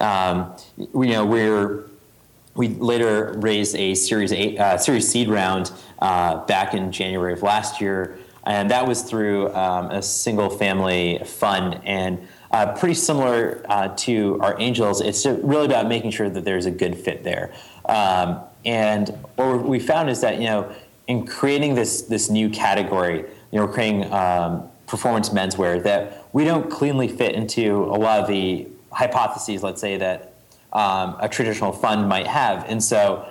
Um, 0.00 0.52
you 0.76 1.12
know 1.12 1.24
we're 1.24 1.84
we 2.58 2.66
later 2.70 3.34
raised 3.38 3.76
a 3.76 3.94
Series 3.94 4.32
A, 4.32 4.56
uh, 4.58 4.76
Series 4.76 5.08
seed 5.08 5.28
round 5.28 5.70
uh, 6.00 6.44
back 6.46 6.74
in 6.74 6.90
January 6.90 7.32
of 7.32 7.42
last 7.44 7.80
year, 7.80 8.18
and 8.44 8.68
that 8.72 8.84
was 8.86 9.02
through 9.02 9.54
um, 9.54 9.92
a 9.92 10.02
single 10.02 10.50
family 10.50 11.20
fund 11.24 11.80
and. 11.84 12.26
Uh, 12.50 12.74
pretty 12.78 12.94
similar 12.94 13.62
uh, 13.68 13.88
to 13.88 14.38
our 14.40 14.58
angels, 14.58 15.02
it's 15.02 15.26
really 15.26 15.66
about 15.66 15.86
making 15.86 16.10
sure 16.10 16.30
that 16.30 16.46
there's 16.46 16.64
a 16.64 16.70
good 16.70 16.96
fit 16.96 17.22
there. 17.22 17.52
Um, 17.84 18.40
and 18.64 19.10
what 19.36 19.68
we 19.68 19.78
found 19.78 20.08
is 20.08 20.22
that 20.22 20.38
you 20.38 20.46
know, 20.46 20.74
in 21.08 21.26
creating 21.26 21.74
this 21.74 22.00
this 22.00 22.30
new 22.30 22.48
category, 22.48 23.18
you 23.18 23.58
know, 23.58 23.66
we're 23.66 23.72
creating 23.74 24.10
um, 24.10 24.66
performance 24.86 25.28
menswear 25.28 25.82
that 25.82 26.24
we 26.32 26.46
don't 26.46 26.70
cleanly 26.70 27.06
fit 27.06 27.34
into 27.34 27.84
a 27.84 27.98
lot 27.98 28.20
of 28.20 28.28
the 28.28 28.66
hypotheses. 28.92 29.62
Let's 29.62 29.82
say 29.82 29.98
that 29.98 30.27
um, 30.72 31.16
a 31.20 31.28
traditional 31.28 31.72
fund 31.72 32.08
might 32.08 32.26
have, 32.26 32.64
and 32.68 32.82
so 32.82 33.28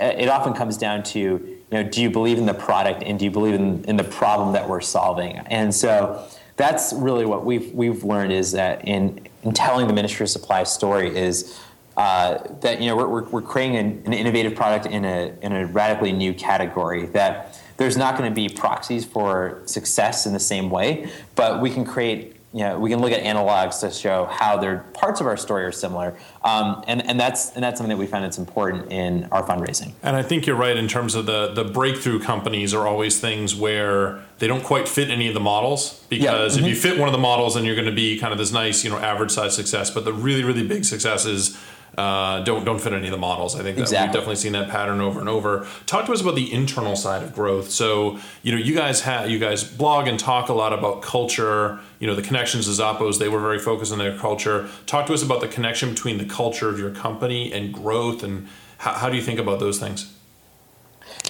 uh, 0.00 0.04
it 0.04 0.28
often 0.28 0.52
comes 0.52 0.76
down 0.76 1.02
to 1.02 1.18
you 1.18 1.82
know, 1.82 1.82
do 1.82 2.00
you 2.00 2.10
believe 2.10 2.38
in 2.38 2.46
the 2.46 2.54
product 2.54 3.02
and 3.02 3.18
do 3.18 3.24
you 3.24 3.30
believe 3.30 3.54
in, 3.54 3.84
in 3.84 3.96
the 3.96 4.04
problem 4.04 4.52
that 4.52 4.68
we're 4.68 4.80
solving? 4.80 5.38
And 5.38 5.74
so 5.74 6.24
that's 6.56 6.92
really 6.92 7.26
what 7.26 7.44
we've 7.44 7.72
we've 7.72 8.04
learned 8.04 8.32
is 8.32 8.52
that 8.52 8.86
in 8.86 9.26
in 9.42 9.52
telling 9.52 9.86
the 9.86 9.92
Ministry 9.92 10.24
of 10.24 10.30
Supply 10.30 10.64
story 10.64 11.16
is 11.16 11.58
uh, 11.96 12.38
that 12.60 12.80
you 12.80 12.88
know 12.88 12.96
we're, 12.96 13.24
we're, 13.24 13.42
creating 13.42 13.76
an, 13.76 14.02
an, 14.04 14.12
innovative 14.12 14.54
product 14.54 14.86
in 14.86 15.04
a, 15.04 15.32
in 15.40 15.52
a 15.52 15.66
radically 15.66 16.12
new 16.12 16.34
category 16.34 17.06
that 17.06 17.58
there's 17.78 17.96
not 17.96 18.18
going 18.18 18.30
to 18.30 18.34
be 18.34 18.50
proxies 18.50 19.04
for 19.04 19.62
success 19.64 20.26
in 20.26 20.34
the 20.34 20.40
same 20.40 20.68
way 20.68 21.10
but 21.36 21.62
we 21.62 21.70
can 21.70 21.86
create 21.86 22.35
you 22.56 22.62
know, 22.62 22.78
we 22.78 22.88
can 22.88 23.00
look 23.00 23.12
at 23.12 23.22
analogs 23.22 23.80
to 23.80 23.90
show 23.90 24.24
how 24.24 24.56
their 24.56 24.78
parts 24.94 25.20
of 25.20 25.26
our 25.26 25.36
story 25.36 25.62
are 25.64 25.72
similar, 25.72 26.16
um, 26.42 26.82
and 26.86 27.06
and 27.06 27.20
that's 27.20 27.52
and 27.52 27.62
that's 27.62 27.78
something 27.78 27.94
that 27.94 28.00
we 28.00 28.06
find 28.06 28.24
that's 28.24 28.38
important 28.38 28.90
in 28.90 29.24
our 29.30 29.42
fundraising. 29.42 29.92
And 30.02 30.16
I 30.16 30.22
think 30.22 30.46
you're 30.46 30.56
right 30.56 30.74
in 30.74 30.88
terms 30.88 31.14
of 31.14 31.26
the 31.26 31.52
the 31.52 31.64
breakthrough 31.64 32.18
companies 32.18 32.72
are 32.72 32.86
always 32.86 33.20
things 33.20 33.54
where 33.54 34.22
they 34.38 34.46
don't 34.46 34.64
quite 34.64 34.88
fit 34.88 35.10
any 35.10 35.28
of 35.28 35.34
the 35.34 35.40
models 35.40 36.02
because 36.08 36.56
yeah. 36.56 36.62
mm-hmm. 36.62 36.64
if 36.64 36.74
you 36.74 36.80
fit 36.80 36.98
one 36.98 37.08
of 37.08 37.12
the 37.12 37.18
models, 37.18 37.56
then 37.56 37.66
you're 37.66 37.74
going 37.74 37.84
to 37.84 37.92
be 37.92 38.18
kind 38.18 38.32
of 38.32 38.38
this 38.38 38.52
nice 38.52 38.84
you 38.84 38.88
know 38.88 38.96
average 38.96 39.32
size 39.32 39.54
success. 39.54 39.90
But 39.90 40.06
the 40.06 40.14
really 40.14 40.42
really 40.42 40.66
big 40.66 40.86
successes 40.86 41.62
uh, 41.96 42.40
don't 42.44 42.64
don't 42.64 42.80
fit 42.80 42.92
any 42.92 43.06
of 43.06 43.10
the 43.10 43.18
models. 43.18 43.54
I 43.54 43.62
think 43.62 43.76
that 43.76 43.82
exactly. 43.82 44.06
we've 44.06 44.12
definitely 44.12 44.36
seen 44.36 44.52
that 44.52 44.68
pattern 44.68 45.00
over 45.00 45.18
and 45.18 45.28
over. 45.28 45.66
Talk 45.86 46.06
to 46.06 46.12
us 46.12 46.20
about 46.20 46.34
the 46.34 46.52
internal 46.52 46.94
side 46.94 47.22
of 47.22 47.32
growth. 47.34 47.70
So 47.70 48.18
you 48.42 48.52
know, 48.52 48.58
you 48.58 48.74
guys 48.74 49.00
have 49.02 49.30
you 49.30 49.38
guys 49.38 49.64
blog 49.64 50.06
and 50.06 50.18
talk 50.18 50.50
a 50.50 50.52
lot 50.52 50.72
about 50.72 51.00
culture. 51.00 51.80
You 51.98 52.06
know, 52.06 52.14
the 52.14 52.22
connections 52.22 52.66
to 52.66 52.82
Zappos. 52.82 53.18
They 53.18 53.30
were 53.30 53.40
very 53.40 53.58
focused 53.58 53.92
on 53.92 53.98
their 53.98 54.16
culture. 54.18 54.68
Talk 54.84 55.06
to 55.06 55.14
us 55.14 55.22
about 55.22 55.40
the 55.40 55.48
connection 55.48 55.90
between 55.90 56.18
the 56.18 56.26
culture 56.26 56.68
of 56.68 56.78
your 56.78 56.90
company 56.90 57.50
and 57.52 57.72
growth, 57.72 58.22
and 58.22 58.46
how, 58.78 58.92
how 58.92 59.08
do 59.08 59.16
you 59.16 59.22
think 59.22 59.40
about 59.40 59.58
those 59.58 59.78
things? 59.78 60.14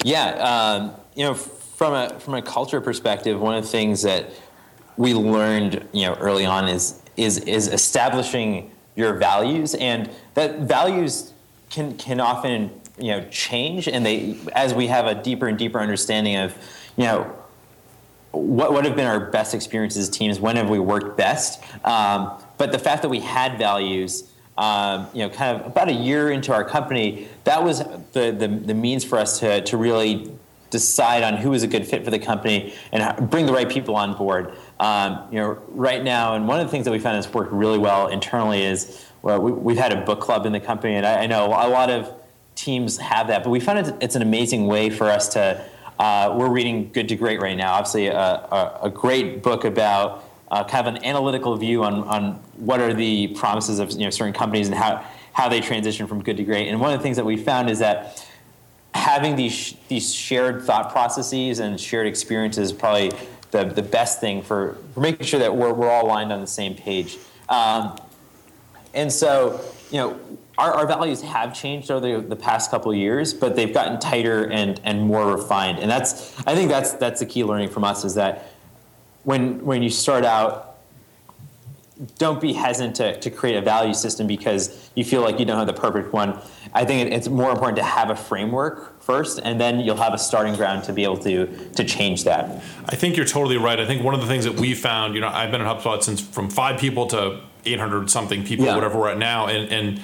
Yeah, 0.04 0.30
um, 0.30 0.94
you 1.14 1.24
know, 1.24 1.34
from 1.34 1.94
a 1.94 2.18
from 2.18 2.34
a 2.34 2.42
culture 2.42 2.80
perspective, 2.80 3.40
one 3.40 3.54
of 3.54 3.62
the 3.62 3.70
things 3.70 4.02
that 4.02 4.30
we 4.96 5.14
learned, 5.14 5.86
you 5.92 6.06
know, 6.06 6.14
early 6.14 6.44
on 6.44 6.66
is 6.66 7.00
is 7.16 7.38
is 7.38 7.68
establishing 7.68 8.72
your 8.96 9.14
values 9.14 9.74
and 9.74 10.10
that 10.34 10.60
values 10.60 11.32
can 11.70 11.96
can 11.98 12.18
often 12.18 12.70
you 12.98 13.10
know 13.12 13.24
change 13.30 13.86
and 13.86 14.04
they 14.04 14.36
as 14.54 14.74
we 14.74 14.86
have 14.86 15.06
a 15.06 15.14
deeper 15.14 15.46
and 15.46 15.58
deeper 15.58 15.78
understanding 15.78 16.36
of 16.36 16.54
you 16.96 17.04
know 17.04 17.32
what, 18.32 18.72
what 18.72 18.84
have 18.84 18.96
been 18.96 19.06
our 19.06 19.20
best 19.20 19.54
experiences 19.54 20.08
as 20.08 20.16
teams 20.16 20.40
when 20.40 20.56
have 20.56 20.68
we 20.68 20.78
worked 20.78 21.16
best 21.16 21.62
um, 21.84 22.32
but 22.58 22.72
the 22.72 22.78
fact 22.78 23.02
that 23.02 23.08
we 23.08 23.20
had 23.20 23.58
values 23.58 24.32
um, 24.56 25.06
you 25.12 25.20
know 25.20 25.28
kind 25.28 25.60
of 25.60 25.66
about 25.66 25.88
a 25.88 25.92
year 25.92 26.30
into 26.30 26.52
our 26.52 26.64
company 26.64 27.28
that 27.44 27.62
was 27.62 27.80
the, 28.12 28.32
the, 28.32 28.48
the 28.48 28.74
means 28.74 29.04
for 29.04 29.18
us 29.18 29.38
to, 29.40 29.60
to 29.62 29.76
really 29.76 30.32
decide 30.70 31.22
on 31.22 31.36
who 31.36 31.52
is 31.52 31.62
a 31.62 31.66
good 31.66 31.86
fit 31.86 32.04
for 32.04 32.10
the 32.10 32.18
company 32.18 32.74
and 32.92 33.30
bring 33.30 33.46
the 33.46 33.52
right 33.52 33.68
people 33.68 33.94
on 33.94 34.16
board 34.16 34.52
um, 34.78 35.26
you 35.30 35.38
know, 35.38 35.58
right 35.68 36.02
now, 36.02 36.34
and 36.34 36.46
one 36.46 36.60
of 36.60 36.66
the 36.66 36.70
things 36.70 36.84
that 36.84 36.90
we 36.90 36.98
found 36.98 37.16
has 37.16 37.32
worked 37.32 37.52
really 37.52 37.78
well 37.78 38.08
internally 38.08 38.62
is 38.62 39.04
well, 39.22 39.40
we, 39.40 39.74
have 39.74 39.90
had 39.90 39.98
a 39.98 40.04
book 40.04 40.20
club 40.20 40.46
in 40.46 40.52
the 40.52 40.60
company, 40.60 40.94
and 40.94 41.06
I, 41.06 41.22
I, 41.22 41.26
know 41.26 41.46
a 41.46 41.68
lot 41.68 41.90
of 41.90 42.12
teams 42.54 42.98
have 42.98 43.28
that, 43.28 43.42
but 43.42 43.50
we 43.50 43.58
found 43.58 43.78
it's, 43.78 43.90
it's 44.00 44.16
an 44.16 44.22
amazing 44.22 44.66
way 44.66 44.90
for 44.90 45.04
us 45.04 45.28
to. 45.30 45.64
Uh, 45.98 46.34
we're 46.36 46.50
reading 46.50 46.92
Good 46.92 47.08
to 47.08 47.16
Great 47.16 47.40
right 47.40 47.56
now, 47.56 47.72
obviously 47.72 48.08
a, 48.08 48.18
a, 48.18 48.80
a 48.82 48.90
great 48.90 49.42
book 49.42 49.64
about 49.64 50.24
uh, 50.50 50.62
kind 50.62 50.86
of 50.86 50.94
an 50.94 51.04
analytical 51.04 51.56
view 51.56 51.84
on, 51.84 52.04
on 52.04 52.32
what 52.56 52.80
are 52.80 52.92
the 52.92 53.28
promises 53.28 53.78
of 53.78 53.92
you 53.92 54.00
know, 54.00 54.10
certain 54.10 54.34
companies 54.34 54.68
and 54.68 54.76
how, 54.76 55.02
how 55.32 55.48
they 55.48 55.60
transition 55.60 56.06
from 56.06 56.22
good 56.22 56.36
to 56.36 56.44
great. 56.44 56.68
And 56.68 56.80
one 56.80 56.92
of 56.92 56.98
the 56.98 57.02
things 57.02 57.16
that 57.16 57.24
we 57.24 57.38
found 57.38 57.70
is 57.70 57.78
that 57.78 58.26
having 58.94 59.36
these 59.36 59.74
these 59.88 60.14
shared 60.14 60.62
thought 60.62 60.90
processes 60.90 61.58
and 61.58 61.78
shared 61.78 62.06
experiences 62.06 62.72
probably 62.72 63.12
the, 63.56 63.72
the 63.72 63.82
best 63.82 64.20
thing 64.20 64.42
for, 64.42 64.76
for 64.94 65.00
making 65.00 65.26
sure 65.26 65.40
that 65.40 65.54
we're, 65.54 65.72
we're 65.72 65.90
all 65.90 66.06
aligned 66.06 66.32
on 66.32 66.40
the 66.40 66.46
same 66.46 66.74
page. 66.74 67.18
Um, 67.48 67.98
and 68.94 69.12
so, 69.12 69.60
you 69.90 69.98
know, 69.98 70.20
our, 70.58 70.72
our 70.72 70.86
values 70.86 71.22
have 71.22 71.54
changed 71.54 71.90
over 71.90 72.20
the, 72.20 72.26
the 72.26 72.36
past 72.36 72.70
couple 72.70 72.94
years, 72.94 73.34
but 73.34 73.56
they've 73.56 73.72
gotten 73.72 74.00
tighter 74.00 74.50
and, 74.50 74.80
and 74.84 75.02
more 75.02 75.36
refined. 75.36 75.78
And 75.78 75.90
that's, 75.90 76.38
I 76.46 76.54
think 76.54 76.70
that's, 76.70 76.92
that's 76.94 77.20
the 77.20 77.26
key 77.26 77.44
learning 77.44 77.68
from 77.68 77.84
us 77.84 78.04
is 78.04 78.14
that 78.14 78.52
when, 79.24 79.64
when 79.64 79.82
you 79.82 79.90
start 79.90 80.24
out, 80.24 80.78
don't 82.18 82.40
be 82.40 82.52
hesitant 82.52 82.96
to, 82.96 83.18
to 83.20 83.30
create 83.30 83.56
a 83.56 83.62
value 83.62 83.94
system 83.94 84.26
because 84.26 84.90
you 84.94 85.04
feel 85.04 85.22
like 85.22 85.38
you 85.38 85.46
don't 85.46 85.58
have 85.58 85.66
the 85.66 85.72
perfect 85.72 86.12
one. 86.12 86.38
I 86.74 86.84
think 86.84 87.10
it's 87.12 87.28
more 87.28 87.50
important 87.50 87.76
to 87.76 87.82
have 87.82 88.10
a 88.10 88.16
framework 88.16 88.95
first, 89.06 89.40
and 89.42 89.60
then 89.60 89.78
you'll 89.78 89.96
have 89.96 90.12
a 90.12 90.18
starting 90.18 90.54
ground 90.56 90.82
to 90.84 90.92
be 90.92 91.04
able 91.04 91.16
to 91.18 91.46
to 91.70 91.84
change 91.84 92.24
that. 92.24 92.62
I 92.86 92.96
think 92.96 93.16
you're 93.16 93.24
totally 93.24 93.56
right. 93.56 93.78
I 93.78 93.86
think 93.86 94.02
one 94.02 94.14
of 94.14 94.20
the 94.20 94.26
things 94.26 94.44
that 94.44 94.58
we 94.58 94.74
found, 94.74 95.14
you 95.14 95.20
know, 95.20 95.28
I've 95.28 95.52
been 95.52 95.62
at 95.62 95.78
HubSpot 95.78 96.02
since 96.02 96.20
from 96.20 96.50
five 96.50 96.80
people 96.80 97.06
to 97.08 97.40
800 97.64 98.10
something 98.10 98.44
people, 98.44 98.66
yeah. 98.66 98.74
whatever 98.74 98.98
we're 98.98 99.10
at 99.10 99.18
now, 99.18 99.46
and 99.46 99.72
and 99.72 100.02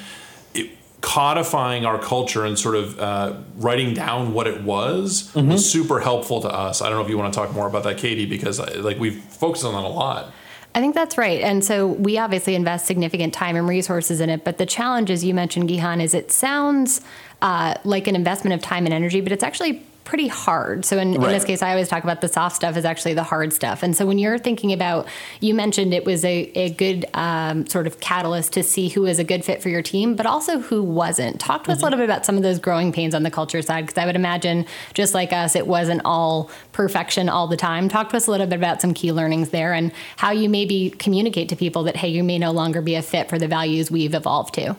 it, 0.54 0.70
codifying 1.00 1.84
our 1.84 1.98
culture 1.98 2.44
and 2.44 2.56
sort 2.56 2.76
of 2.76 2.98
uh, 3.00 3.34
writing 3.56 3.92
down 3.92 4.32
what 4.32 4.46
it 4.46 4.62
was 4.62 5.30
mm-hmm. 5.34 5.50
was 5.50 5.68
super 5.68 5.98
helpful 5.98 6.40
to 6.40 6.48
us. 6.48 6.80
I 6.80 6.88
don't 6.88 6.98
know 6.98 7.04
if 7.04 7.10
you 7.10 7.18
want 7.18 7.34
to 7.34 7.38
talk 7.38 7.52
more 7.52 7.66
about 7.66 7.82
that, 7.82 7.98
Katie, 7.98 8.26
because 8.26 8.60
like 8.60 9.00
we've 9.00 9.20
focused 9.20 9.64
on 9.64 9.74
that 9.74 9.84
a 9.84 9.88
lot. 9.88 10.32
I 10.74 10.80
think 10.80 10.94
that's 10.94 11.18
right. 11.18 11.42
And 11.42 11.62
so 11.62 11.86
we 11.86 12.16
obviously 12.16 12.54
invest 12.54 12.86
significant 12.86 13.34
time 13.34 13.56
and 13.56 13.68
resources 13.68 14.20
in 14.20 14.30
it. 14.30 14.42
But 14.42 14.56
the 14.56 14.64
challenge, 14.64 15.10
as 15.10 15.22
you 15.22 15.34
mentioned, 15.34 15.68
Gihan, 15.68 16.02
is 16.02 16.14
it 16.14 16.32
sounds 16.32 17.02
uh, 17.42 17.74
like 17.84 18.06
an 18.06 18.16
investment 18.16 18.54
of 18.54 18.62
time 18.62 18.86
and 18.86 18.94
energy, 18.94 19.20
but 19.20 19.32
it's 19.32 19.42
actually 19.42 19.82
pretty 20.04 20.26
hard. 20.26 20.84
So 20.84 20.98
in, 20.98 21.12
right. 21.12 21.26
in, 21.26 21.32
this 21.32 21.44
case, 21.44 21.62
I 21.62 21.70
always 21.70 21.88
talk 21.88 22.02
about 22.02 22.20
the 22.20 22.28
soft 22.28 22.56
stuff 22.56 22.76
is 22.76 22.84
actually 22.84 23.14
the 23.14 23.22
hard 23.22 23.52
stuff. 23.52 23.82
And 23.82 23.96
so 23.96 24.06
when 24.06 24.18
you're 24.18 24.38
thinking 24.38 24.72
about, 24.72 25.06
you 25.40 25.54
mentioned 25.54 25.94
it 25.94 26.04
was 26.04 26.24
a, 26.24 26.50
a 26.54 26.70
good 26.70 27.06
um, 27.14 27.66
sort 27.66 27.86
of 27.86 28.00
catalyst 28.00 28.52
to 28.54 28.62
see 28.62 28.88
who 28.88 29.06
is 29.06 29.18
a 29.18 29.24
good 29.24 29.44
fit 29.44 29.62
for 29.62 29.68
your 29.68 29.82
team, 29.82 30.16
but 30.16 30.26
also 30.26 30.58
who 30.58 30.82
wasn't. 30.82 31.40
Talk 31.40 31.64
to 31.64 31.70
mm-hmm. 31.70 31.72
us 31.72 31.80
a 31.80 31.84
little 31.84 31.98
bit 31.98 32.04
about 32.04 32.26
some 32.26 32.36
of 32.36 32.42
those 32.42 32.58
growing 32.58 32.92
pains 32.92 33.14
on 33.14 33.22
the 33.22 33.30
culture 33.30 33.62
side, 33.62 33.86
because 33.86 34.00
I 34.00 34.06
would 34.06 34.16
imagine 34.16 34.66
just 34.94 35.14
like 35.14 35.32
us, 35.32 35.54
it 35.54 35.66
wasn't 35.66 36.02
all 36.04 36.50
perfection 36.72 37.28
all 37.28 37.46
the 37.46 37.56
time. 37.56 37.88
Talk 37.88 38.10
to 38.10 38.16
us 38.16 38.26
a 38.26 38.30
little 38.30 38.46
bit 38.46 38.56
about 38.56 38.80
some 38.80 38.94
key 38.94 39.12
learnings 39.12 39.50
there 39.50 39.72
and 39.72 39.92
how 40.16 40.30
you 40.30 40.48
maybe 40.48 40.90
communicate 40.90 41.48
to 41.50 41.56
people 41.56 41.84
that, 41.84 41.96
hey, 41.96 42.08
you 42.08 42.24
may 42.24 42.38
no 42.38 42.50
longer 42.50 42.82
be 42.82 42.96
a 42.96 43.02
fit 43.02 43.28
for 43.28 43.38
the 43.38 43.48
values 43.48 43.90
we've 43.90 44.14
evolved 44.14 44.54
to. 44.54 44.76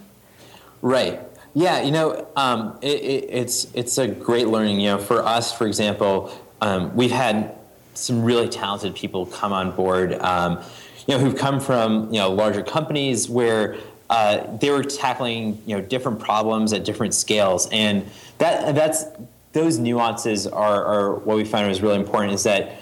Right. 0.82 1.19
Yeah, 1.56 1.82
you 1.82 1.92
know, 1.92 2.28
um, 2.36 2.80
it, 2.82 3.02
it, 3.02 3.30
it's 3.30 3.68
it's 3.74 3.98
a 4.00 4.08
great 4.08 4.48
learning. 4.48 4.80
You 4.80 4.92
know, 4.92 4.98
for 4.98 5.24
us, 5.24 5.56
for 5.56 5.68
example, 5.68 6.34
um, 6.62 6.96
we've 6.96 7.12
had 7.12 7.56
some 7.94 8.24
really 8.24 8.50
talented 8.50 8.96
people 8.96 9.28
come 9.28 9.54
on 9.54 9.76
board. 9.76 10.13
Um, 10.13 10.60
you 11.08 11.16
know, 11.16 11.20
who've 11.20 11.36
come 11.36 11.60
from 11.60 12.12
you 12.12 12.20
know 12.20 12.32
larger 12.32 12.63
companies 12.63 13.30
where 13.30 13.78
uh, 14.10 14.58
they 14.58 14.72
were 14.72 14.84
tackling 14.84 15.62
you 15.68 15.78
know 15.78 15.82
different 15.82 16.20
problems 16.20 16.74
at 16.74 16.86
different 16.86 17.13
scales, 17.13 17.70
and 17.72 18.10
that 18.39 18.74
that's 18.74 19.06
those 19.52 19.78
nuances 19.78 20.48
are, 20.48 20.84
are 20.86 21.16
what 21.16 21.38
we 21.38 21.46
found 21.46 21.68
was 21.68 21.82
really 21.82 22.00
important. 22.00 22.34
Is 22.34 22.44
that 22.44 22.80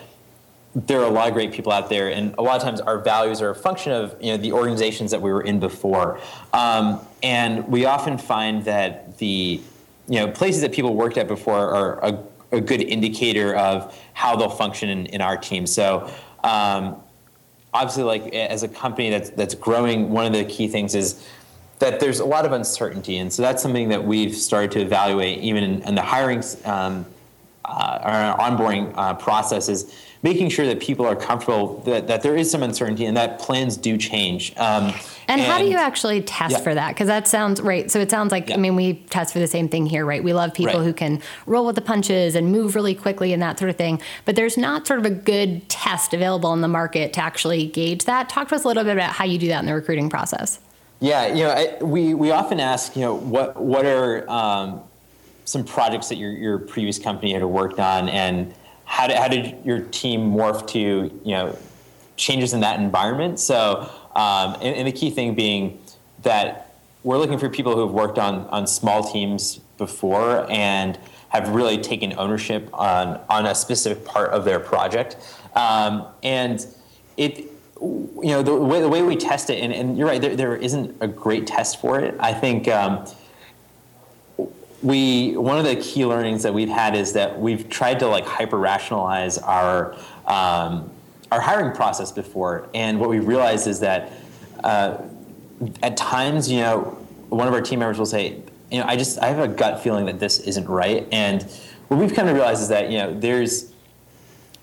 there 0.73 1.01
are 1.01 1.05
a 1.05 1.11
lot 1.11 1.27
of 1.27 1.33
great 1.33 1.51
people 1.51 1.71
out 1.71 1.89
there, 1.89 2.09
and 2.09 2.33
a 2.37 2.41
lot 2.41 2.55
of 2.55 2.61
times 2.61 2.79
our 2.79 2.99
values 2.99 3.41
are 3.41 3.49
a 3.49 3.55
function 3.55 3.91
of 3.91 4.15
you 4.21 4.31
know 4.31 4.37
the 4.37 4.53
organizations 4.53 5.11
that 5.11 5.21
we 5.21 5.31
were 5.31 5.41
in 5.41 5.59
before, 5.59 6.19
um, 6.53 6.99
and 7.21 7.67
we 7.67 7.85
often 7.85 8.17
find 8.17 8.63
that 8.65 9.17
the 9.17 9.61
you 10.07 10.19
know, 10.19 10.27
places 10.29 10.61
that 10.61 10.73
people 10.73 10.93
worked 10.93 11.17
at 11.17 11.27
before 11.27 11.57
are 11.57 12.03
a, 12.03 12.23
a 12.51 12.61
good 12.61 12.81
indicator 12.81 13.55
of 13.55 13.97
how 14.13 14.35
they'll 14.35 14.49
function 14.49 14.89
in, 14.89 15.05
in 15.07 15.21
our 15.21 15.37
team. 15.37 15.65
So, 15.65 16.11
um, 16.43 17.01
obviously, 17.73 18.03
like 18.03 18.33
as 18.33 18.63
a 18.63 18.67
company 18.67 19.09
that's 19.09 19.29
that's 19.31 19.55
growing, 19.55 20.09
one 20.09 20.25
of 20.25 20.33
the 20.33 20.43
key 20.43 20.67
things 20.67 20.95
is 20.95 21.25
that 21.79 21.99
there's 21.99 22.19
a 22.19 22.25
lot 22.25 22.45
of 22.45 22.51
uncertainty, 22.51 23.17
and 23.17 23.31
so 23.31 23.41
that's 23.41 23.61
something 23.61 23.89
that 23.89 24.03
we've 24.03 24.35
started 24.35 24.71
to 24.71 24.81
evaluate 24.81 25.39
even 25.39 25.63
in, 25.63 25.81
in 25.83 25.95
the 25.95 26.01
hiring 26.01 26.43
um, 26.65 27.05
uh, 27.65 27.99
our 28.01 28.37
onboarding 28.37 28.93
uh, 28.95 29.13
process 29.13 29.69
is 29.69 29.93
making 30.23 30.49
sure 30.49 30.65
that 30.67 30.79
people 30.79 31.05
are 31.05 31.15
comfortable 31.15 31.79
that, 31.81 32.07
that 32.07 32.21
there 32.21 32.35
is 32.35 32.49
some 32.49 32.61
uncertainty 32.63 33.05
and 33.05 33.17
that 33.17 33.39
plans 33.39 33.77
do 33.77 33.97
change. 33.97 34.51
Um, 34.57 34.93
and, 35.27 35.39
and, 35.39 35.41
how 35.41 35.59
do 35.59 35.65
you 35.65 35.77
actually 35.77 36.21
test 36.21 36.53
yeah. 36.53 36.59
for 36.59 36.73
that? 36.73 36.89
Because 36.89 37.07
that 37.07 37.27
sounds 37.27 37.61
right. 37.61 37.89
So 37.89 37.99
it 37.99 38.11
sounds 38.11 38.31
like 38.31 38.49
yeah. 38.49 38.55
I 38.55 38.57
mean 38.57 38.75
we 38.75 38.95
test 39.09 39.33
for 39.33 39.39
the 39.39 39.47
same 39.47 39.69
thing 39.69 39.85
here, 39.85 40.05
right? 40.05 40.23
We 40.23 40.33
love 40.33 40.53
people 40.53 40.79
right. 40.79 40.85
who 40.85 40.93
can 40.93 41.21
roll 41.45 41.65
with 41.65 41.75
the 41.75 41.81
punches 41.81 42.35
and 42.35 42.51
move 42.51 42.75
really 42.75 42.95
quickly 42.95 43.33
and 43.33 43.41
that 43.41 43.57
sort 43.57 43.69
of 43.69 43.77
thing. 43.77 44.01
But 44.25 44.35
there's 44.35 44.57
not 44.57 44.85
sort 44.85 44.99
of 44.99 45.05
a 45.05 45.11
good 45.11 45.67
test 45.69 46.13
available 46.13 46.53
in 46.53 46.61
the 46.61 46.67
market 46.67 47.13
to 47.13 47.21
actually 47.21 47.67
gauge 47.67 48.05
that. 48.05 48.29
Talk 48.29 48.49
to 48.49 48.55
us 48.55 48.63
a 48.63 48.67
little 48.67 48.83
bit 48.83 48.93
about 48.93 49.13
how 49.13 49.25
you 49.25 49.37
do 49.37 49.47
that 49.47 49.59
in 49.59 49.65
the 49.65 49.75
recruiting 49.75 50.09
process. 50.09 50.59
Yeah, 50.99 51.27
you 51.27 51.43
know, 51.43 51.49
I, 51.49 51.83
we 51.83 52.13
we 52.13 52.29
often 52.29 52.59
ask, 52.59 52.95
you 52.95 53.01
know, 53.01 53.15
what 53.15 53.59
what 53.59 53.85
are 53.85 54.29
um, 54.29 54.83
some 55.45 55.63
projects 55.63 56.09
that 56.09 56.15
your 56.15 56.31
your 56.31 56.57
previous 56.57 56.99
company 56.99 57.33
had 57.33 57.43
worked 57.43 57.79
on, 57.79 58.09
and 58.09 58.53
how 58.85 59.07
did 59.07 59.17
how 59.17 59.27
did 59.27 59.57
your 59.65 59.79
team 59.79 60.31
morph 60.31 60.67
to 60.67 60.79
you 61.23 61.33
know 61.33 61.57
changes 62.17 62.53
in 62.53 62.59
that 62.61 62.79
environment? 62.79 63.39
So, 63.39 63.89
um, 64.15 64.55
and, 64.55 64.75
and 64.75 64.87
the 64.87 64.91
key 64.91 65.09
thing 65.09 65.35
being 65.35 65.79
that 66.23 66.75
we're 67.03 67.17
looking 67.17 67.39
for 67.39 67.49
people 67.49 67.73
who 67.73 67.81
have 67.81 67.91
worked 67.91 68.19
on 68.19 68.47
on 68.47 68.67
small 68.67 69.03
teams 69.03 69.59
before 69.77 70.49
and 70.51 70.99
have 71.29 71.49
really 71.49 71.77
taken 71.77 72.13
ownership 72.17 72.69
on 72.73 73.19
on 73.29 73.45
a 73.45 73.55
specific 73.55 74.05
part 74.05 74.31
of 74.31 74.45
their 74.45 74.59
project, 74.59 75.17
um, 75.55 76.05
and 76.23 76.67
it 77.17 77.51
you 77.81 78.19
know 78.23 78.43
the 78.43 78.55
way, 78.55 78.79
the 78.79 78.89
way 78.89 79.01
we 79.01 79.15
test 79.15 79.49
it 79.49 79.59
and, 79.59 79.73
and 79.73 79.97
you're 79.97 80.07
right 80.07 80.21
there, 80.21 80.35
there 80.35 80.55
isn't 80.55 80.95
a 81.01 81.07
great 81.07 81.47
test 81.47 81.81
for 81.81 81.99
it 81.99 82.15
i 82.19 82.31
think 82.31 82.67
um, 82.67 83.03
we 84.83 85.37
one 85.37 85.57
of 85.57 85.65
the 85.65 85.75
key 85.75 86.05
learnings 86.05 86.43
that 86.43 86.53
we've 86.53 86.69
had 86.69 86.95
is 86.95 87.13
that 87.13 87.39
we've 87.39 87.69
tried 87.69 87.99
to 87.99 88.07
like 88.07 88.25
hyper 88.25 88.57
rationalize 88.57 89.37
our 89.37 89.93
um, 90.25 90.89
our 91.31 91.39
hiring 91.39 91.73
process 91.73 92.11
before. 92.11 92.69
And 92.73 92.99
what 92.99 93.09
we 93.09 93.19
realized 93.19 93.67
is 93.67 93.79
that 93.81 94.11
uh, 94.63 94.97
at 95.83 95.97
times 95.97 96.49
you 96.49 96.59
know 96.59 96.79
one 97.29 97.47
of 97.47 97.53
our 97.53 97.61
team 97.61 97.79
members 97.79 97.97
will 97.97 98.05
say 98.05 98.41
you 98.71 98.79
know 98.79 98.85
i 98.85 98.95
just 98.95 99.19
i 99.19 99.27
have 99.27 99.39
a 99.39 99.47
gut 99.47 99.81
feeling 99.81 100.05
that 100.05 100.19
this 100.19 100.39
isn't 100.39 100.67
right. 100.67 101.07
And 101.11 101.43
what 101.87 101.99
we've 101.99 102.13
kind 102.13 102.29
of 102.29 102.35
realized 102.35 102.61
is 102.61 102.69
that 102.69 102.89
you 102.89 102.97
know 102.97 103.13
there's 103.13 103.70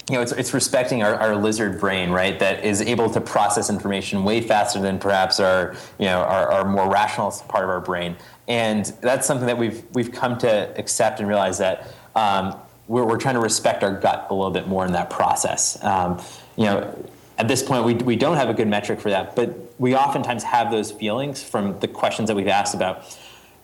you 0.09 0.14
know, 0.14 0.23
it's, 0.23 0.33
it's 0.33 0.55
respecting 0.55 1.03
our, 1.03 1.14
our 1.16 1.37
lizard 1.37 1.79
brain, 1.79 2.11
right? 2.11 2.38
That 2.38 2.64
is 2.64 2.81
able 2.81 3.11
to 3.11 3.21
process 3.21 3.68
information 3.68 4.25
way 4.25 4.40
faster 4.40 4.81
than 4.81 4.99
perhaps 4.99 5.38
our, 5.38 5.77
you 5.99 6.07
know, 6.07 6.23
our, 6.23 6.51
our 6.51 6.64
more 6.64 6.90
rational 6.90 7.31
part 7.49 7.64
of 7.64 7.71
our 7.71 7.81
brain. 7.81 8.16
And 8.47 8.87
that's 9.03 9.27
something 9.27 9.47
that 9.47 9.59
we've, 9.59 9.83
we've 9.92 10.11
come 10.11 10.38
to 10.38 10.75
accept 10.79 11.21
and 11.21 11.29
realize 11.29 11.59
that 11.59 11.92
um, 12.16 12.57
we're, 12.87 13.05
we're 13.05 13.18
trying 13.18 13.35
to 13.35 13.40
respect 13.40 13.83
our 13.83 13.92
gut 13.92 14.29
a 14.31 14.35
little 14.35 14.51
bit 14.51 14.66
more 14.66 14.87
in 14.87 14.92
that 14.92 15.11
process. 15.11 15.83
Um, 15.85 16.23
you 16.57 16.64
know, 16.64 17.11
at 17.37 17.47
this 17.47 17.62
point, 17.62 17.85
we, 17.85 17.94
we 17.94 18.16
don't 18.16 18.37
have 18.37 18.49
a 18.49 18.55
good 18.55 18.66
metric 18.66 19.01
for 19.01 19.11
that, 19.11 19.37
but 19.37 19.55
we 19.79 19.94
oftentimes 19.94 20.42
have 20.42 20.71
those 20.71 20.90
feelings 20.90 21.42
from 21.42 21.79
the 21.81 21.87
questions 21.87 22.29
that 22.29 22.35
we've 22.35 22.49
asked 22.49 22.75
about 22.75 23.05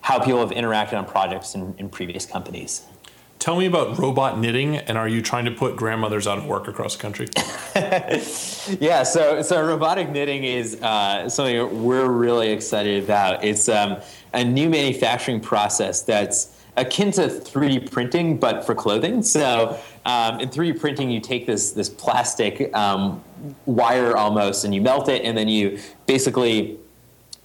how 0.02 0.18
people 0.18 0.40
have 0.40 0.50
interacted 0.50 0.98
on 0.98 1.06
projects 1.06 1.54
in, 1.54 1.74
in 1.78 1.88
previous 1.88 2.26
companies. 2.26 2.82
Tell 3.44 3.56
me 3.56 3.66
about 3.66 3.98
robot 3.98 4.38
knitting, 4.38 4.78
and 4.78 4.96
are 4.96 5.06
you 5.06 5.20
trying 5.20 5.44
to 5.44 5.50
put 5.50 5.76
grandmothers 5.76 6.26
out 6.26 6.38
of 6.38 6.46
work 6.46 6.66
across 6.66 6.96
the 6.96 7.02
country? 7.02 7.28
yeah, 8.80 9.02
so 9.02 9.42
so 9.42 9.62
robotic 9.62 10.08
knitting 10.08 10.44
is 10.44 10.80
uh, 10.80 11.28
something 11.28 11.84
we're 11.84 12.08
really 12.08 12.52
excited 12.52 13.04
about. 13.04 13.44
It's 13.44 13.68
um, 13.68 13.98
a 14.32 14.42
new 14.42 14.70
manufacturing 14.70 15.40
process 15.40 16.00
that's 16.00 16.56
akin 16.78 17.10
to 17.12 17.26
3D 17.26 17.90
printing, 17.90 18.38
but 18.38 18.64
for 18.64 18.74
clothing. 18.74 19.22
So 19.22 19.78
um, 20.06 20.40
in 20.40 20.48
3D 20.48 20.80
printing, 20.80 21.10
you 21.10 21.20
take 21.20 21.44
this 21.44 21.72
this 21.72 21.90
plastic 21.90 22.74
um, 22.74 23.22
wire 23.66 24.16
almost, 24.16 24.64
and 24.64 24.74
you 24.74 24.80
melt 24.80 25.10
it, 25.10 25.22
and 25.22 25.36
then 25.36 25.48
you 25.48 25.78
basically 26.06 26.78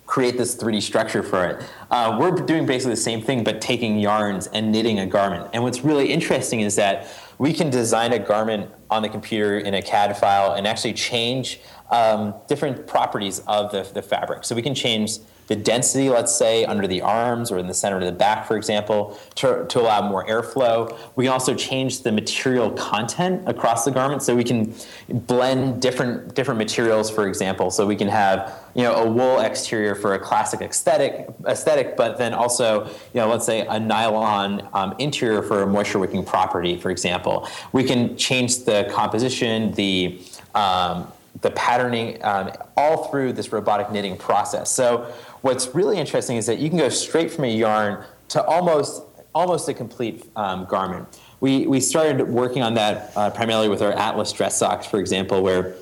create 0.10 0.40
this 0.40 0.56
3D 0.56 0.82
structure 0.82 1.22
for 1.22 1.46
it. 1.46 1.64
Uh, 1.92 2.18
we're 2.20 2.32
doing 2.32 2.66
basically 2.66 2.94
the 2.94 3.02
same 3.02 3.22
thing, 3.22 3.44
but 3.44 3.62
taking 3.62 4.00
yarns 4.00 4.48
and 4.48 4.72
knitting 4.72 4.98
a 4.98 5.06
garment. 5.06 5.48
And 5.54 5.62
what's 5.62 5.82
really 5.84 6.12
interesting 6.12 6.62
is 6.62 6.76
that 6.78 7.08
we 7.38 7.54
can 7.54 7.70
design 7.70 8.12
a 8.14 8.18
garment 8.18 8.72
on 8.90 9.04
the 9.04 9.10
computer 9.10 9.60
in 9.60 9.76
a 9.76 9.84
CAD 9.84 10.18
file 10.18 10.54
and 10.54 10.66
actually 10.66 10.94
change 10.94 11.62
um, 11.92 12.34
different 12.48 12.88
properties 12.88 13.44
of 13.46 13.72
the, 13.72 13.84
the 13.94 14.02
fabric. 14.02 14.46
So 14.46 14.56
we 14.56 14.64
can 14.64 14.74
change 14.74 15.20
the 15.50 15.56
density, 15.56 16.10
let's 16.10 16.34
say, 16.34 16.64
under 16.64 16.86
the 16.86 17.02
arms 17.02 17.52
or 17.52 17.58
in 17.58 17.66
the 17.66 17.74
center 17.74 17.98
of 17.98 18.06
the 18.06 18.12
back, 18.12 18.48
for 18.48 18.56
example, 18.56 19.20
to, 19.34 19.66
to 19.68 19.82
allow 19.82 20.08
more 20.08 20.24
airflow. 20.28 20.96
We 21.16 21.26
can 21.26 21.34
also 21.34 21.56
change 21.56 22.04
the 22.04 22.12
material 22.12 22.70
content 22.70 23.50
across 23.50 23.84
the 23.84 23.90
garment, 23.90 24.22
so 24.22 24.36
we 24.36 24.44
can 24.44 24.76
blend 25.10 25.82
different 25.82 26.36
different 26.36 26.60
materials, 26.60 27.10
for 27.10 27.28
example. 27.28 27.72
So 27.72 27.88
we 27.88 27.96
can 27.96 28.08
have 28.08 28.64
you 28.76 28.84
know 28.84 28.94
a 28.94 29.10
wool 29.10 29.40
exterior 29.40 29.96
for 29.96 30.14
a 30.14 30.20
classic 30.20 30.62
aesthetic 30.62 31.28
aesthetic, 31.48 31.98
but 31.98 32.20
then 32.20 32.36
also 32.36 32.86
you 32.86 33.16
know 33.16 33.28
let's 33.28 33.46
say 33.46 33.66
a 33.66 33.80
nylon 33.80 34.70
um, 34.74 34.94
interior 35.00 35.42
for 35.42 35.64
a 35.64 35.68
moisture 35.68 35.98
wicking 35.98 36.24
property, 36.24 36.78
for 36.78 36.92
example. 36.92 37.48
We 37.74 37.84
can 37.84 38.16
change 38.18 38.66
the 38.66 38.88
composition, 38.92 39.72
the 39.72 40.22
um, 40.54 41.12
the 41.42 41.52
patterning 41.52 42.24
um, 42.24 42.52
all 42.76 43.06
through 43.10 43.34
this 43.34 43.52
robotic 43.52 43.92
knitting 43.92 44.18
process. 44.18 44.72
So 44.72 45.12
what's 45.42 45.74
really 45.74 45.98
interesting 45.98 46.38
is 46.38 46.46
that 46.48 46.60
you 46.60 46.70
can 46.70 46.78
go 46.78 46.90
straight 46.90 47.32
from 47.32 47.46
a 47.46 47.56
yarn 47.56 48.04
to 48.30 48.44
almost 48.44 49.04
almost 49.36 49.70
a 49.70 49.74
complete 49.74 50.26
um, 50.36 50.66
garment. 50.66 51.20
We, 51.40 51.68
we 51.68 51.80
started 51.80 52.28
working 52.28 52.64
on 52.64 52.74
that 52.74 53.12
uh, 53.16 53.30
primarily 53.30 53.70
with 53.70 53.82
our 53.82 53.94
Atlas 53.94 54.32
dress 54.34 54.58
socks, 54.58 54.88
for 54.88 55.00
example, 55.00 55.44
where 55.44 55.76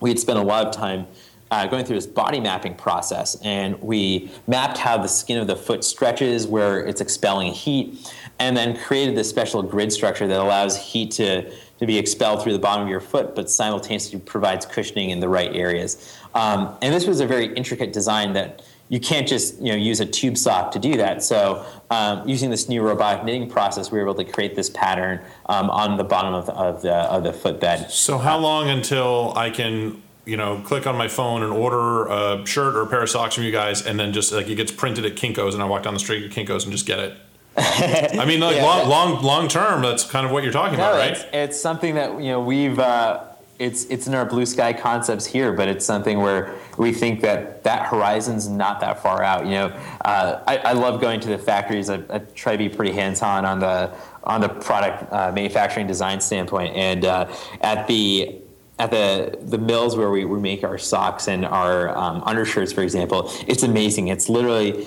we 0.00 0.10
had 0.10 0.18
spent 0.18 0.38
a 0.38 0.42
lot 0.42 0.66
of 0.66 0.72
time 0.72 1.06
uh, 1.50 1.66
going 1.66 1.84
through 1.84 1.96
this 1.96 2.06
body 2.06 2.40
mapping 2.40 2.74
process, 2.74 3.36
and 3.42 3.80
we 3.82 4.30
mapped 4.46 4.78
how 4.78 4.98
the 4.98 5.08
skin 5.08 5.38
of 5.38 5.46
the 5.46 5.56
foot 5.56 5.84
stretches, 5.84 6.46
where 6.46 6.84
it's 6.84 7.00
expelling 7.00 7.52
heat, 7.52 8.12
and 8.38 8.56
then 8.56 8.76
created 8.76 9.16
this 9.16 9.28
special 9.28 9.62
grid 9.62 9.92
structure 9.92 10.26
that 10.26 10.40
allows 10.40 10.76
heat 10.76 11.10
to 11.12 11.50
to 11.78 11.86
be 11.86 11.96
expelled 11.96 12.42
through 12.42 12.52
the 12.52 12.58
bottom 12.58 12.82
of 12.82 12.88
your 12.88 13.00
foot, 13.00 13.36
but 13.36 13.48
simultaneously 13.48 14.18
provides 14.18 14.66
cushioning 14.66 15.10
in 15.10 15.20
the 15.20 15.28
right 15.28 15.54
areas. 15.54 16.18
Um, 16.34 16.76
and 16.82 16.92
this 16.92 17.06
was 17.06 17.20
a 17.20 17.26
very 17.26 17.54
intricate 17.54 17.92
design 17.92 18.32
that 18.32 18.62
you 18.88 18.98
can't 18.98 19.28
just 19.28 19.60
you 19.60 19.70
know 19.70 19.76
use 19.76 20.00
a 20.00 20.06
tube 20.06 20.36
sock 20.36 20.72
to 20.72 20.78
do 20.78 20.96
that. 20.96 21.22
So 21.22 21.64
um, 21.90 22.28
using 22.28 22.50
this 22.50 22.68
new 22.68 22.82
robotic 22.82 23.24
knitting 23.24 23.48
process, 23.48 23.90
we 23.92 23.98
were 23.98 24.04
able 24.04 24.14
to 24.14 24.24
create 24.24 24.54
this 24.54 24.70
pattern 24.70 25.20
um, 25.46 25.70
on 25.70 25.96
the 25.96 26.04
bottom 26.04 26.34
of 26.34 26.46
the, 26.46 26.52
of 26.54 26.82
the, 26.82 26.94
of 26.94 27.22
the 27.22 27.32
footbed. 27.32 27.90
So 27.90 28.18
how 28.18 28.38
long 28.38 28.68
until 28.68 29.32
I 29.36 29.50
can 29.50 30.02
you 30.24 30.36
know 30.36 30.60
click 30.64 30.86
on 30.86 30.96
my 30.96 31.08
phone 31.08 31.42
and 31.42 31.52
order 31.52 32.06
a 32.06 32.46
shirt 32.46 32.76
or 32.76 32.82
a 32.82 32.86
pair 32.86 33.02
of 33.02 33.10
socks 33.10 33.34
from 33.34 33.44
you 33.44 33.52
guys, 33.52 33.86
and 33.86 33.98
then 33.98 34.12
just 34.12 34.32
like 34.32 34.48
it 34.48 34.56
gets 34.56 34.72
printed 34.72 35.04
at 35.04 35.14
Kinko's, 35.16 35.54
and 35.54 35.62
I 35.62 35.66
walk 35.66 35.82
down 35.82 35.94
the 35.94 36.00
street 36.00 36.24
at 36.24 36.30
Kinko's 36.30 36.64
and 36.64 36.72
just 36.72 36.86
get 36.86 36.98
it? 36.98 37.16
I 38.18 38.24
mean, 38.24 38.40
like 38.40 38.56
yeah, 38.56 38.64
long, 38.64 38.88
long, 38.88 39.22
long 39.22 39.48
term. 39.48 39.82
That's 39.82 40.04
kind 40.04 40.24
of 40.24 40.30
what 40.32 40.44
you're 40.44 40.52
talking 40.52 40.78
no, 40.78 40.90
about, 40.90 40.98
right? 40.98 41.12
It's, 41.12 41.24
it's, 41.32 41.60
something 41.60 41.94
that 41.96 42.20
you 42.20 42.28
know 42.28 42.40
we've. 42.40 42.78
Uh, 42.78 43.24
it's 43.58 43.84
it's 43.86 44.06
in 44.06 44.14
our 44.14 44.24
blue 44.24 44.46
sky 44.46 44.72
concepts 44.72 45.26
here, 45.26 45.52
but 45.52 45.68
it's 45.68 45.84
something 45.84 46.20
where 46.20 46.54
we 46.76 46.92
think 46.92 47.20
that 47.22 47.64
that 47.64 47.86
horizon's 47.86 48.48
not 48.48 48.78
that 48.80 49.02
far 49.02 49.22
out. 49.22 49.46
You 49.46 49.52
know, 49.52 49.66
uh, 50.04 50.40
I, 50.46 50.58
I, 50.58 50.72
love 50.74 51.00
going 51.00 51.18
to 51.20 51.28
the 51.28 51.38
factories. 51.38 51.90
I, 51.90 52.00
I, 52.08 52.18
try 52.36 52.52
to 52.52 52.58
be 52.58 52.68
pretty 52.68 52.92
hands 52.92 53.20
on 53.20 53.44
on 53.44 53.58
the 53.58 53.92
on 54.22 54.40
the 54.40 54.48
product 54.48 55.12
uh, 55.12 55.32
manufacturing 55.32 55.88
design 55.88 56.20
standpoint, 56.20 56.76
and 56.76 57.04
uh, 57.04 57.34
at 57.60 57.88
the 57.88 58.40
at 58.78 58.92
the 58.92 59.36
the 59.42 59.58
mills 59.58 59.96
where 59.96 60.10
we, 60.10 60.24
we 60.24 60.38
make 60.38 60.62
our 60.62 60.78
socks 60.78 61.26
and 61.26 61.44
our 61.44 61.96
um, 61.96 62.22
undershirts, 62.24 62.72
for 62.72 62.82
example, 62.82 63.30
it's 63.48 63.64
amazing. 63.64 64.08
It's 64.08 64.28
literally 64.28 64.86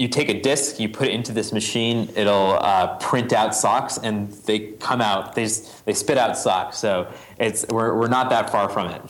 you 0.00 0.08
take 0.08 0.30
a 0.30 0.40
disc, 0.40 0.80
you 0.80 0.88
put 0.88 1.08
it 1.08 1.10
into 1.12 1.30
this 1.30 1.52
machine, 1.52 2.08
it'll 2.16 2.52
uh, 2.54 2.96
print 2.96 3.34
out 3.34 3.54
socks, 3.54 3.98
and 3.98 4.32
they 4.46 4.58
come 4.80 5.02
out. 5.02 5.34
They 5.34 5.46
they 5.84 5.92
spit 5.92 6.16
out 6.16 6.38
socks. 6.38 6.78
So 6.78 7.12
it's 7.38 7.66
we're 7.68 7.94
we're 7.94 8.08
not 8.08 8.30
that 8.30 8.48
far 8.48 8.70
from 8.70 8.88
it. 8.88 9.02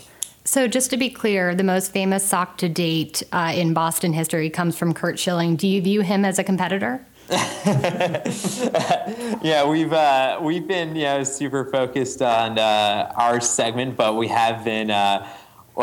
So 0.44 0.66
just 0.66 0.90
to 0.90 0.96
be 0.96 1.08
clear, 1.08 1.54
the 1.54 1.62
most 1.62 1.92
famous 1.92 2.24
sock 2.24 2.58
to 2.58 2.68
date 2.68 3.22
uh, 3.30 3.52
in 3.54 3.72
Boston 3.72 4.12
history 4.12 4.50
comes 4.50 4.76
from 4.76 4.92
Curt 4.92 5.16
Schilling. 5.16 5.54
Do 5.54 5.68
you 5.68 5.80
view 5.80 6.00
him 6.00 6.24
as 6.24 6.40
a 6.40 6.44
competitor? 6.44 7.06
yeah, 9.42 9.64
we've 9.64 9.92
uh, 9.92 10.40
we've 10.42 10.66
been 10.66 10.96
you 10.96 11.04
know 11.04 11.22
super 11.22 11.66
focused 11.66 12.20
on 12.20 12.58
uh, 12.58 13.12
our 13.14 13.40
segment, 13.40 13.96
but 13.96 14.16
we 14.16 14.26
have 14.26 14.64
been 14.64 14.90
uh, 14.90 15.28
uh, 15.76 15.80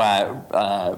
uh 0.52 0.96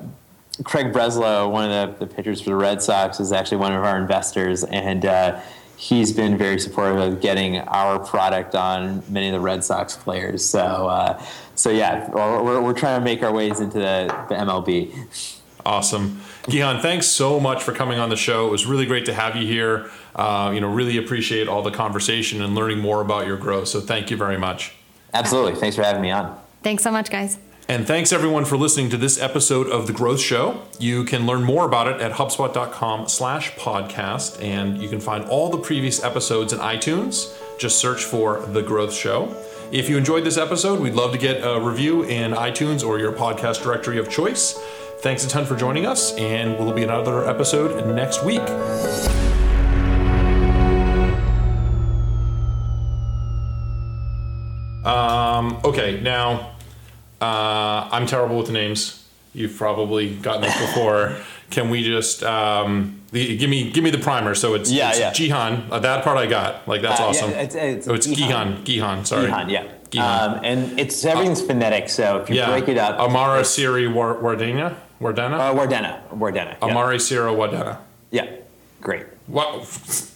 Craig 0.63 0.91
Breslow, 0.91 1.51
one 1.51 1.71
of 1.71 1.99
the, 1.99 2.05
the 2.05 2.13
pitchers 2.13 2.41
for 2.41 2.49
the 2.51 2.55
Red 2.55 2.81
Sox, 2.81 3.19
is 3.19 3.31
actually 3.31 3.57
one 3.57 3.73
of 3.73 3.83
our 3.83 3.97
investors, 3.97 4.63
and 4.63 5.05
uh, 5.05 5.39
he's 5.77 6.11
been 6.11 6.37
very 6.37 6.59
supportive 6.59 6.97
of 6.97 7.21
getting 7.21 7.57
our 7.59 7.99
product 7.99 8.53
on 8.53 9.01
many 9.07 9.27
of 9.27 9.33
the 9.33 9.39
Red 9.39 9.63
Sox 9.63 9.95
players. 9.95 10.45
So, 10.45 10.59
uh, 10.59 11.23
so 11.55 11.69
yeah, 11.69 12.09
we're, 12.09 12.61
we're 12.61 12.73
trying 12.73 12.99
to 12.99 13.03
make 13.03 13.23
our 13.23 13.33
ways 13.33 13.59
into 13.61 13.77
the, 13.77 14.25
the 14.27 14.35
MLB. 14.35 15.35
Awesome. 15.65 16.21
Gihan, 16.43 16.81
thanks 16.81 17.07
so 17.07 17.39
much 17.39 17.63
for 17.63 17.73
coming 17.73 17.99
on 17.99 18.09
the 18.09 18.15
show. 18.15 18.47
It 18.47 18.51
was 18.51 18.65
really 18.65 18.85
great 18.85 19.05
to 19.05 19.13
have 19.13 19.35
you 19.35 19.45
here. 19.45 19.89
Uh, 20.15 20.51
you 20.53 20.59
know, 20.59 20.71
really 20.71 20.97
appreciate 20.97 21.47
all 21.47 21.61
the 21.61 21.71
conversation 21.71 22.41
and 22.41 22.55
learning 22.55 22.79
more 22.79 23.01
about 23.01 23.27
your 23.27 23.37
growth. 23.37 23.67
So 23.67 23.79
thank 23.79 24.09
you 24.09 24.17
very 24.17 24.37
much. 24.37 24.73
Absolutely. 25.13 25.55
Thanks 25.55 25.75
for 25.75 25.83
having 25.83 26.01
me 26.01 26.11
on. 26.11 26.39
Thanks 26.63 26.83
so 26.83 26.91
much, 26.91 27.09
guys. 27.09 27.39
And 27.69 27.86
thanks 27.86 28.12
everyone 28.12 28.45
for 28.45 28.58
listening 28.58 28.89
to 28.89 28.97
this 28.97 29.21
episode 29.21 29.67
of 29.67 29.86
The 29.86 29.93
Growth 29.93 30.19
Show. 30.19 30.63
You 30.79 31.03
can 31.03 31.27
learn 31.27 31.43
more 31.43 31.67
about 31.67 31.88
it 31.88 32.01
at 32.01 32.13
HubSpot.com 32.13 33.08
slash 33.08 33.51
podcast, 33.58 34.41
and 34.43 34.82
you 34.82 34.89
can 34.89 34.99
find 34.99 35.23
all 35.25 35.51
the 35.51 35.60
previous 35.60 36.03
episodes 36.03 36.51
in 36.51 36.58
iTunes. 36.58 37.32
Just 37.60 37.77
search 37.77 38.05
for 38.05 38.43
The 38.47 38.63
Growth 38.63 38.91
Show. 38.91 39.36
If 39.71 39.88
you 39.88 39.97
enjoyed 39.97 40.23
this 40.23 40.36
episode, 40.36 40.79
we'd 40.79 40.95
love 40.95 41.12
to 41.12 41.19
get 41.19 41.43
a 41.43 41.62
review 41.62 42.01
in 42.05 42.32
iTunes 42.32 42.84
or 42.84 42.97
your 42.97 43.12
podcast 43.12 43.62
directory 43.62 43.99
of 43.99 44.10
choice. 44.10 44.53
Thanks 45.01 45.23
a 45.23 45.29
ton 45.29 45.45
for 45.45 45.55
joining 45.55 45.86
us, 45.86 46.15
and 46.17 46.58
we'll 46.58 46.73
be 46.73 46.84
another 46.84 47.29
episode 47.29 47.86
next 47.95 48.25
week. 48.25 48.41
Um, 54.84 55.62
okay, 55.63 56.01
now 56.01 56.55
uh, 57.21 57.89
I'm 57.91 58.05
terrible 58.05 58.38
with 58.38 58.47
the 58.47 58.53
names. 58.53 59.05
You've 59.34 59.55
probably 59.58 60.15
gotten 60.15 60.41
this 60.41 60.58
before. 60.60 61.17
Can 61.51 61.69
we 61.69 61.84
just 61.84 62.23
um, 62.23 63.01
the, 63.12 63.38
give 63.38 63.49
me 63.49 63.71
give 63.71 63.84
me 63.84 63.89
the 63.91 63.97
primer? 63.99 64.34
So 64.36 64.53
it's 64.55 64.71
Yeah, 64.71 64.89
it's 64.89 64.99
yeah. 64.99 65.12
Jihan. 65.12 65.69
Uh, 65.71 65.79
that 65.79 66.03
part 66.03 66.17
I 66.17 66.25
got. 66.25 66.67
Like 66.67 66.82
that's 66.82 66.99
Uh, 66.99 67.03
yeah, 67.03 67.10
awesome. 67.10 67.29
it's- 67.32 67.55
it's 67.55 67.88
oh, 67.88 67.93
it's 67.93 68.08
Gihan. 68.08 68.63
Gihan. 68.63 69.05
Sorry. 69.05 69.27
Gihan, 69.29 69.49
yeah. 69.49 69.63
Gihan. 69.91 70.36
Um, 70.38 70.41
and 70.43 70.79
it's 70.79 71.03
everything's 71.05 71.41
phonetic, 71.41 71.89
so 71.89 72.17
if 72.17 72.29
you 72.29 72.36
yeah. 72.38 72.49
break 72.49 72.67
it 72.67 72.77
up, 72.77 72.99
Amara 72.99 73.43
Siri 73.45 73.88
War- 73.88 74.15
Wardena. 74.21 74.75
Wardena. 75.01 75.39
uh, 75.39 75.53
Wardena, 75.53 75.99
Wardena. 76.12 76.55
Yeah. 76.62 76.65
Amari 76.67 76.99
Sierra 76.99 77.32
Wardena. 77.32 77.77
Yeah, 78.12 78.25
great. 78.82 79.05
Wow. 79.29 79.63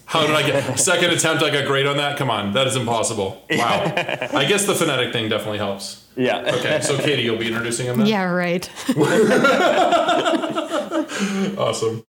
How 0.06 0.28
did 0.28 0.36
I 0.36 0.43
get 0.45 0.80
second 0.80 1.12
attempt? 1.12 1.43
I 1.43 1.49
got 1.49 1.65
great 1.65 1.86
on 1.86 1.97
that. 1.97 2.17
Come 2.17 2.30
on, 2.30 2.54
that 2.54 2.67
is 2.67 2.76
impossible. 2.76 3.41
Wow. 3.49 3.84
I 4.34 4.45
guess 4.45 4.65
the 4.65 4.76
phonetic 4.76 5.13
thing 5.13 5.30
definitely 5.30 5.58
helps. 5.60 6.04
Yeah. 6.15 6.39
Okay, 6.56 6.82
so 6.82 6.97
Katie, 6.97 7.23
you'll 7.23 7.38
be 7.38 7.47
introducing 7.47 7.88
him 7.88 7.97
then. 7.97 8.08
Yeah, 8.08 8.23
right. 8.23 8.69
Awesome. 11.58 12.06